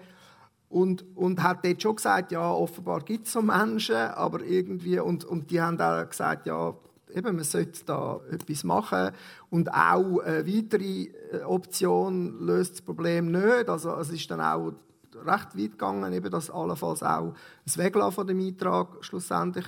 [0.70, 5.26] Und, und hat dort schon gesagt, ja, offenbar gibt es so Menschen, aber irgendwie, und,
[5.26, 6.76] und die haben auch gesagt, ja,
[7.14, 9.12] eben, man sollte da etwas machen.
[9.50, 13.70] Und auch eine weitere äh, Option löst das Problem nicht.
[13.70, 14.74] Also es ist dann auch
[15.16, 17.34] recht weit gegangen, eben, dass allenfalls auch
[17.66, 19.66] das Weglassen von dem Eintrag schlussendlich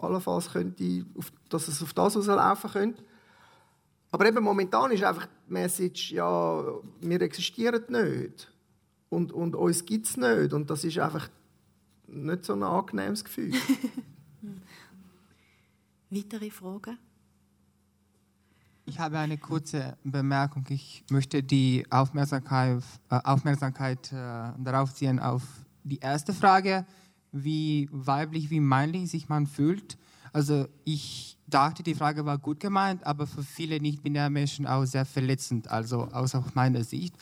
[0.00, 1.04] allenfalls könnte,
[1.48, 3.02] dass es auf das rauslaufen könnte.
[4.12, 6.64] Aber eben momentan ist einfach die Message, ja,
[7.00, 8.52] wir existieren nicht.
[9.08, 10.52] Und, und uns gibt es nicht.
[10.52, 11.28] Und das ist einfach
[12.06, 13.52] nicht so ein angenehmes Gefühl.
[16.12, 16.98] Weitere Fragen?
[18.84, 20.64] Ich habe eine kurze Bemerkung.
[20.68, 25.44] Ich möchte die Aufmerksamkeit, äh, Aufmerksamkeit äh, darauf ziehen auf
[25.84, 26.84] die erste Frage,
[27.30, 29.96] wie weiblich, wie männlich sich man fühlt.
[30.32, 35.04] Also ich dachte, die Frage war gut gemeint, aber für viele nicht-binäre Menschen auch sehr
[35.04, 37.14] verletzend, also aus meiner Sicht.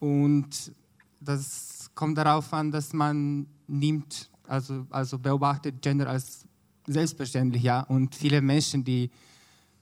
[0.00, 0.72] Und
[1.20, 6.46] das kommt darauf an, dass man nimmt, also, also beobachtet Gender als
[6.86, 7.80] selbstverständlich, ja.
[7.80, 9.10] Und viele Menschen, die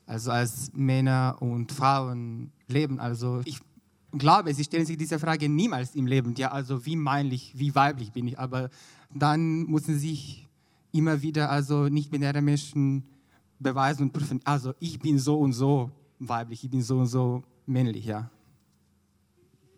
[0.06, 3.58] also als Männer und Frauen leben, also ich
[4.12, 8.12] glaube, sie stellen sich diese Frage niemals im Leben, ja, also wie männlich, wie weiblich
[8.12, 8.70] bin ich, aber
[9.12, 10.48] dann müssen sie sich
[10.92, 13.04] immer wieder, also nicht-binäre Menschen
[13.58, 17.42] beweisen und prüfen, also ich bin so und so weiblich, ich bin so und so
[17.66, 18.30] männlich, ja.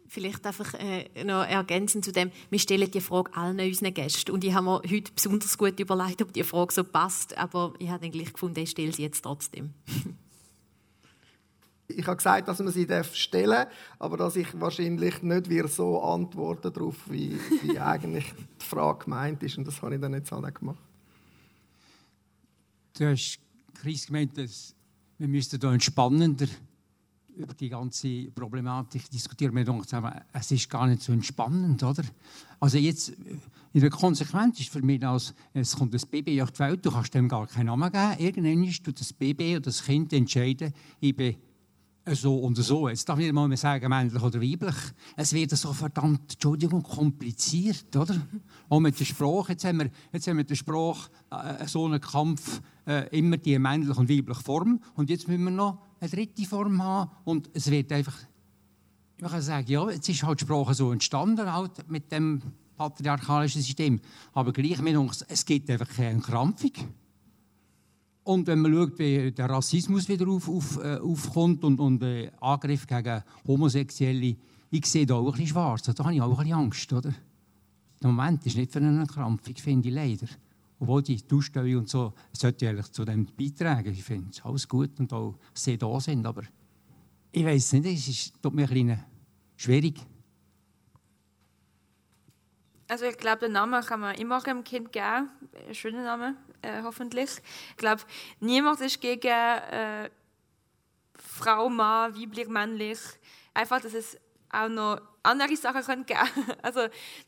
[0.09, 4.31] Vielleicht einfach äh, noch ergänzend zu dem, wir stellen die Frage allen unseren Gästen.
[4.31, 7.37] Und ich habe mir heute besonders gut überlegt, ob die Frage so passt.
[7.37, 9.71] Aber ich habe dann gleich gefunden, ich stelle sie jetzt trotzdem.
[11.89, 16.73] ich habe gesagt, dass man sie stellen darf, aber dass ich wahrscheinlich nicht so antworten
[16.73, 19.59] darauf, wie, wie eigentlich die Frage gemeint ist.
[19.59, 20.79] Und das habe ich dann jetzt auch gemacht.
[22.99, 23.39] Du hast
[23.75, 24.75] Chris gemeint, dass
[25.19, 26.47] wir müssten da entspannender
[27.37, 29.55] über die ganze Problematik diskutieren.
[29.55, 29.84] Wir denken,
[30.32, 32.03] es ist gar nicht so entspannend, oder?
[32.59, 33.12] Also jetzt,
[33.72, 36.91] in der Konsequenz ist für mich das, es kommt das Baby auf die Welt, du
[36.91, 38.14] kannst dem gar keinen Namen geben.
[38.18, 41.37] Irgendwann tut das Baby oder das Kind entscheiden, ich bin
[42.14, 42.89] so und so.
[42.89, 44.76] Jetzt darf ich nicht mal mehr sagen, männlich oder weiblich.
[45.16, 48.16] Es wird so verdammt, Entschuldigung, kompliziert, oder?
[48.68, 49.53] Auch mit der Sprache.
[49.53, 53.59] Jetzt haben wir, jetzt haben wir den Sprache, äh, so einen Kampf, äh, immer die
[53.59, 54.80] männliche und weibliche Form.
[54.95, 57.11] Und jetzt müssen wir noch eine dritte Form haben.
[57.25, 58.17] Und es wird einfach,
[59.17, 62.43] ich kann sagen, ja, jetzt ist halt die Sprache so entstanden, halt mit dem
[62.77, 64.01] patriarchalischen System.
[64.33, 64.79] Aber gleich,
[65.29, 66.73] es gibt einfach keine Krampfung.
[68.25, 72.31] Und wenn man schaut, wie der Rassismus wieder auf, auf, äh, aufkommt und, und äh,
[72.41, 74.37] Angriff gegen Homosexuelle,
[74.71, 75.83] ich sehe da auch ein bisschen schwarz.
[75.83, 76.93] Da habe ich auch ein bisschen Angst.
[76.93, 77.15] Oder?
[78.03, 80.27] Der Moment ist nicht für eine Krampfung, finde ich leider.
[80.79, 83.93] Obwohl die Ausstellung und so sollte eigentlich zu dem beitragen.
[83.93, 86.43] Ich finde es alles gut und auch sehr da sind, aber
[87.33, 89.05] ich weiß nicht, es ist, tut mir ein bisschen
[89.57, 90.01] schwierig.
[92.89, 95.31] Also ich glaube, den Namen kann man immer einem Kind geben.
[95.66, 97.31] Ein schöner Name, äh, hoffentlich.
[97.70, 98.03] Ich glaube,
[98.41, 100.09] niemand ist gegen äh,
[101.14, 102.99] Frau, Mann, weiblich, männlich.
[103.55, 104.16] Einfach, dass es
[104.57, 106.21] auch noch andere Sachen können geben
[106.63, 106.81] Also,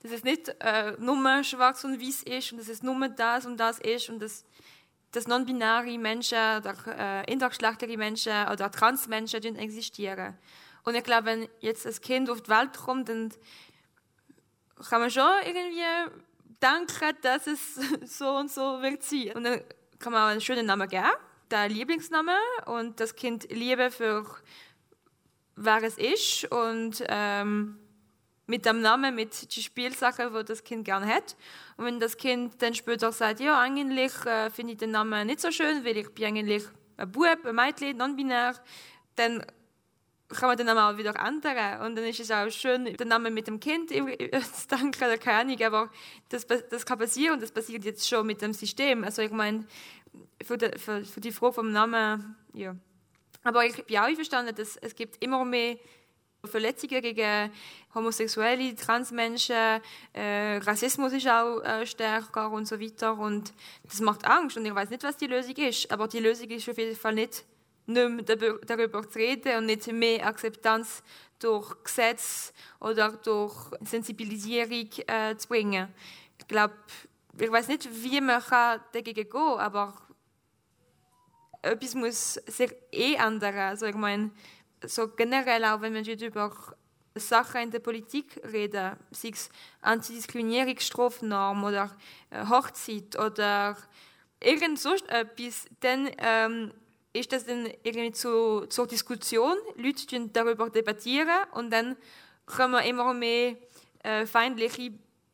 [0.02, 3.58] dass es nicht äh, nur schwarz und weiß ist und dass es nur das und
[3.58, 4.44] das ist und dass,
[5.12, 10.38] dass non-binäre Menschen oder äh, intergeschlechtliche Menschen oder Transmenschen existieren.
[10.84, 13.32] Und ich glaube, wenn jetzt ein Kind auf die Welt kommt, dann
[14.88, 15.82] kann man schon irgendwie
[16.62, 17.74] denken, dass es
[18.18, 19.32] so und so wird sein.
[19.34, 19.60] Und dann
[19.98, 21.10] kann man auch einen schönen Namen geben,
[21.50, 24.24] der Lieblingsname und das Kind lieben für
[25.58, 27.78] wer es ist und ähm,
[28.46, 31.36] mit dem Namen, mit den Spielsachen, die das Kind gerne hat.
[31.76, 35.40] Und wenn das Kind dann später sagt, ja, eigentlich äh, finde ich den Namen nicht
[35.40, 36.64] so schön, weil ich bin eigentlich
[36.96, 38.54] ein Bub, ein Mädchen, non-binär,
[39.16, 39.44] dann
[40.28, 41.82] kann man den Namen auch wieder ändern.
[41.82, 45.40] Und dann ist es auch schön, den Namen mit dem Kind zu denken, oder keine
[45.40, 45.62] Ahnung.
[45.62, 45.90] Aber
[46.30, 49.04] das, das kann passieren und das passiert jetzt schon mit dem System.
[49.04, 49.66] Also ich meine,
[50.42, 52.74] für die, für, für die Frage vom Namen, ja.
[53.48, 55.78] Aber ich bin auch einverstanden, dass es gibt immer mehr
[56.44, 57.50] Verletzungen gegen
[57.94, 59.80] Homosexuelle, Transmenschen,
[60.12, 63.18] äh, Rassismus ist auch äh, stärker und so weiter.
[63.18, 64.58] Und das macht Angst.
[64.58, 65.90] Und ich weiß nicht, was die Lösung ist.
[65.90, 67.44] Aber die Lösung ist auf jeden Fall nicht
[67.86, 71.02] nicht mehr darüber zu reden und nicht mehr Akzeptanz
[71.38, 75.88] durch Gesetz oder durch Sensibilisierung äh, zu bringen.
[76.38, 76.74] Ich glaube,
[77.40, 78.42] ich weiß nicht, wie man
[78.92, 79.94] dagegen gehen kann, aber
[81.62, 83.56] etwas muss sich eh ändern.
[83.56, 84.30] Also ich meine,
[84.84, 86.52] so generell auch, wenn wir über
[87.14, 89.50] Sachen in der Politik reden, sei es
[89.82, 91.90] Antidiskriminierungsstrafnorm oder
[92.30, 93.76] äh, Hochzeit oder
[94.40, 96.72] irgend so etwas, dann ähm,
[97.12, 99.56] ist das dann irgendwie zu, zur Diskussion.
[99.76, 101.96] Leute darüber debattieren und dann
[102.46, 103.56] kommen immer mehr
[104.02, 104.92] äh, feindliche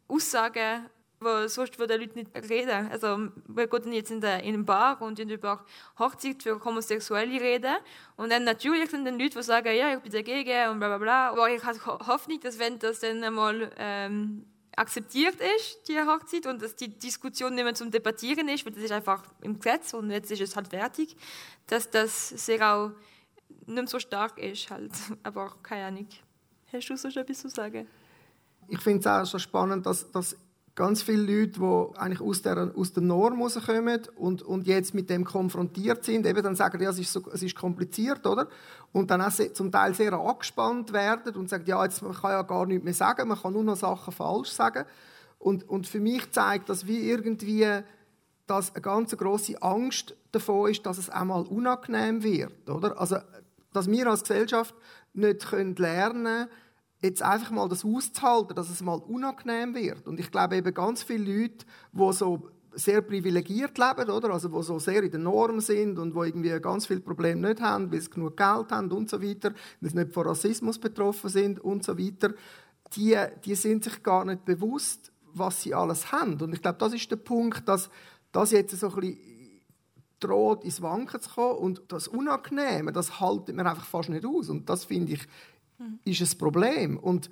[0.08, 0.88] Aussagen,
[1.24, 2.90] wo sonst würden Leute nicht reden.
[2.90, 5.64] Also wir gehen jetzt in, der, in eine Bar und über
[5.98, 7.76] Hochzeit für Homosexuelle reden
[8.16, 10.98] und dann natürlich sind dann Leute, die sagen, ja, ich bin dagegen und bla bla
[10.98, 11.30] bla.
[11.30, 14.44] Aber ich habe Hoffnung, dass wenn das dann einmal ähm,
[14.76, 18.84] akzeptiert ist, die Hochzeit, und dass die Diskussion nicht mehr zum Debattieren ist, weil das
[18.84, 21.16] ist einfach im Gesetz und jetzt ist es halt fertig,
[21.66, 22.90] dass das sehr auch
[23.66, 24.92] nicht mehr so stark ist halt.
[25.22, 26.08] Aber keine Ahnung.
[26.72, 27.86] Hast du so etwas zu sagen?
[28.68, 30.36] Ich finde es auch so spannend, dass, dass
[30.74, 35.08] ganz viele Leute, die eigentlich aus der, aus der Norm rauskommen und, und jetzt mit
[35.08, 38.48] dem konfrontiert sind, eben dann sagen, ja, es ist, so, es ist kompliziert, oder?
[38.92, 42.42] Und dann auch zum Teil sehr angespannt werden und sagen, ja, jetzt man kann ja
[42.42, 44.84] gar nichts mehr sagen, man kann nur noch Sachen falsch sagen.
[45.38, 47.66] Und, und für mich zeigt das wie irgendwie,
[48.46, 53.00] dass eine ganz große Angst davor ist, dass es einmal unangenehm wird, oder?
[53.00, 53.18] Also,
[53.72, 54.74] dass wir als Gesellschaft
[55.12, 56.48] nicht lernen können,
[57.02, 60.08] jetzt einfach mal das auszuhalten, dass es mal unangenehm wird.
[60.08, 64.30] Und ich glaube eben ganz viele Leute, die so sehr privilegiert leben, oder?
[64.30, 67.60] Also, wo so sehr in der Norm sind und wo irgendwie ganz viele Probleme nicht
[67.60, 71.30] haben, weil sie genug Geld haben und so weiter, weil sie nicht von Rassismus betroffen
[71.30, 72.34] sind und so weiter,
[72.96, 76.40] die, die sind sich gar nicht bewusst, was sie alles haben.
[76.40, 77.90] Und ich glaube, das ist der Punkt, dass
[78.32, 79.60] das jetzt so ein bisschen
[80.20, 84.48] droht, ins Wanken zu kommen und das Unangenehme, das haltet man einfach fast nicht aus.
[84.48, 85.26] Und das finde ich
[85.78, 85.98] mhm.
[86.04, 86.98] ist ein Problem.
[86.98, 87.30] Und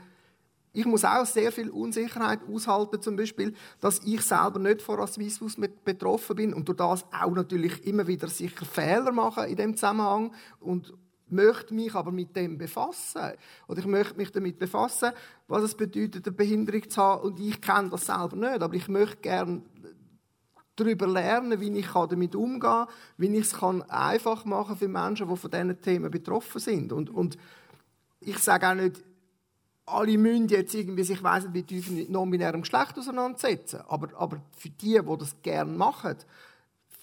[0.72, 5.56] ich muss auch sehr viel Unsicherheit aushalten, zum Beispiel, dass ich selber nicht von Rassismus
[5.84, 10.32] betroffen bin und durch das auch natürlich immer wieder sicher Fehler mache in dem Zusammenhang
[10.60, 10.94] und
[11.28, 13.32] möchte mich aber mit dem befassen.
[13.68, 15.12] Oder ich möchte mich damit befassen,
[15.48, 18.88] was es bedeutet, eine Behinderung zu haben und ich kenne das selber nicht, aber ich
[18.88, 19.62] möchte gerne
[20.76, 22.88] darüber lernen, wie ich damit umgehen kann,
[23.18, 26.92] wie ich es kann einfach machen für Menschen, die von diesen Themen betroffen sind.
[26.92, 27.36] Und, und
[28.24, 29.02] ich sage auch nicht,
[29.86, 33.80] alle müssen jetzt irgendwie sich weiss nicht, wie mit non-binärem Geschlecht auseinandersetzen.
[33.88, 36.16] Aber, aber für die, die das gerne machen,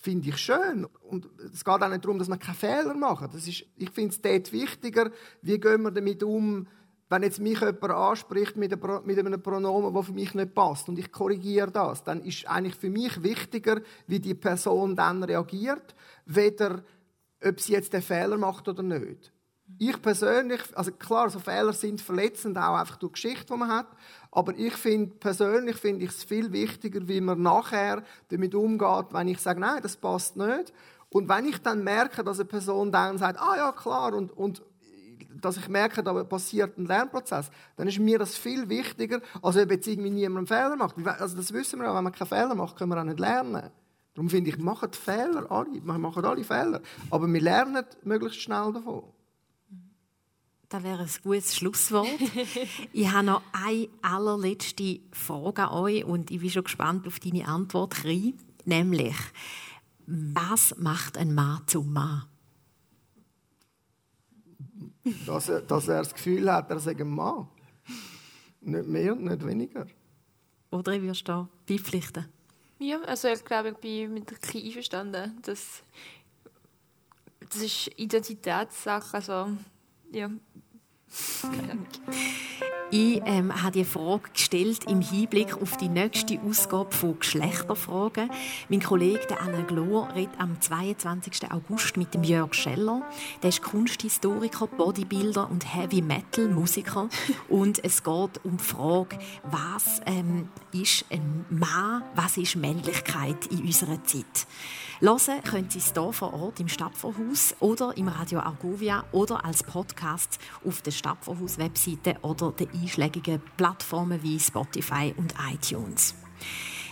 [0.01, 0.85] finde ich schön.
[1.03, 3.33] Und es geht auch nicht darum, dass man keine Fehler macht.
[3.33, 5.11] Das ist, ich finde es dort wichtiger,
[5.41, 6.67] wie gehen wir damit um,
[7.09, 11.11] wenn jetzt mich jemand anspricht mit einem Pronomen, das für mich nicht passt und ich
[11.11, 15.95] korrigiere das, dann ist eigentlich für mich wichtiger, wie die Person dann reagiert,
[16.25, 16.83] weder
[17.43, 19.31] ob sie jetzt den Fehler macht oder nicht.
[19.77, 23.69] Ich persönlich, also klar, so Fehler sind verletzend, auch einfach durch die Geschichte, die man
[23.69, 23.87] hat.
[24.31, 29.27] Aber ich finde, persönlich finde ich es viel wichtiger, wie man nachher damit umgeht, wenn
[29.27, 30.73] ich sage, nein, das passt nicht.
[31.09, 34.61] Und wenn ich dann merke, dass eine Person dann sagt, ah ja, klar, und, und
[35.41, 39.71] dass ich merke, da passiert ein Lernprozess, dann ist mir das viel wichtiger, als ob
[39.71, 40.95] jetzt irgendwie niemand einen Fehler macht.
[41.19, 43.69] Also das wissen wir ja, wenn man keinen Fehler macht, können wir auch nicht lernen.
[44.13, 49.03] Darum finde ich, machen Fehler alle, machen alle Fehler, aber wir lernen möglichst schnell davon.
[50.69, 52.07] Das wäre ein gutes Schlusswort.
[52.93, 57.47] ich habe noch eine allerletzte Frage an euch und ich bin schon gespannt auf deine
[57.47, 58.35] Antwort, Kri.
[58.65, 59.15] Nämlich,
[60.05, 62.25] was macht ein Mann zum Mann?
[65.25, 67.47] Dass er, dass er das Gefühl hat, er sei ein Mann.
[68.61, 69.87] Nicht mehr und nicht weniger.
[70.69, 72.25] Oder ich wirst du beipflichten?
[72.77, 75.39] Ja, also ich glaube, ich bin mit der Kri einverstanden.
[75.41, 75.81] Das,
[77.39, 79.15] das ist Identitätssache.
[79.15, 79.47] Also
[80.11, 80.29] ja.
[82.91, 88.29] Ich ähm, habe die Frage gestellt im Hinblick auf die nächste Ausgabe von Geschlechterfragen.
[88.67, 91.51] Mein Kollege Alain Glor redet am 22.
[91.51, 93.03] August mit dem Jörg Scheller.
[93.43, 97.09] Der ist Kunsthistoriker, Bodybuilder und Heavy Metal Musiker.
[97.49, 103.61] und es geht um die Frage, was ähm, ist ein Mann, was ist Männlichkeit in
[103.61, 104.47] unserer Zeit?
[105.01, 109.63] Hören können Sie es hier vor Ort im Stadtvorhaus oder im Radio Argovia oder als
[109.63, 116.15] Podcast auf der Stadtvorhaus-Webseite oder den einschlägigen Plattformen wie Spotify und iTunes.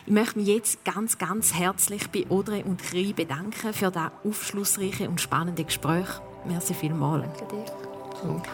[0.06, 5.10] Ich möchte mich jetzt ganz, ganz herzlich bei Audrey und Kri bedanken für das aufschlussreiche
[5.10, 6.08] und spannende Gespräch.
[6.46, 7.28] Merci vielmals.
[7.40, 7.66] Danke dir.
[8.24, 8.50] Danke.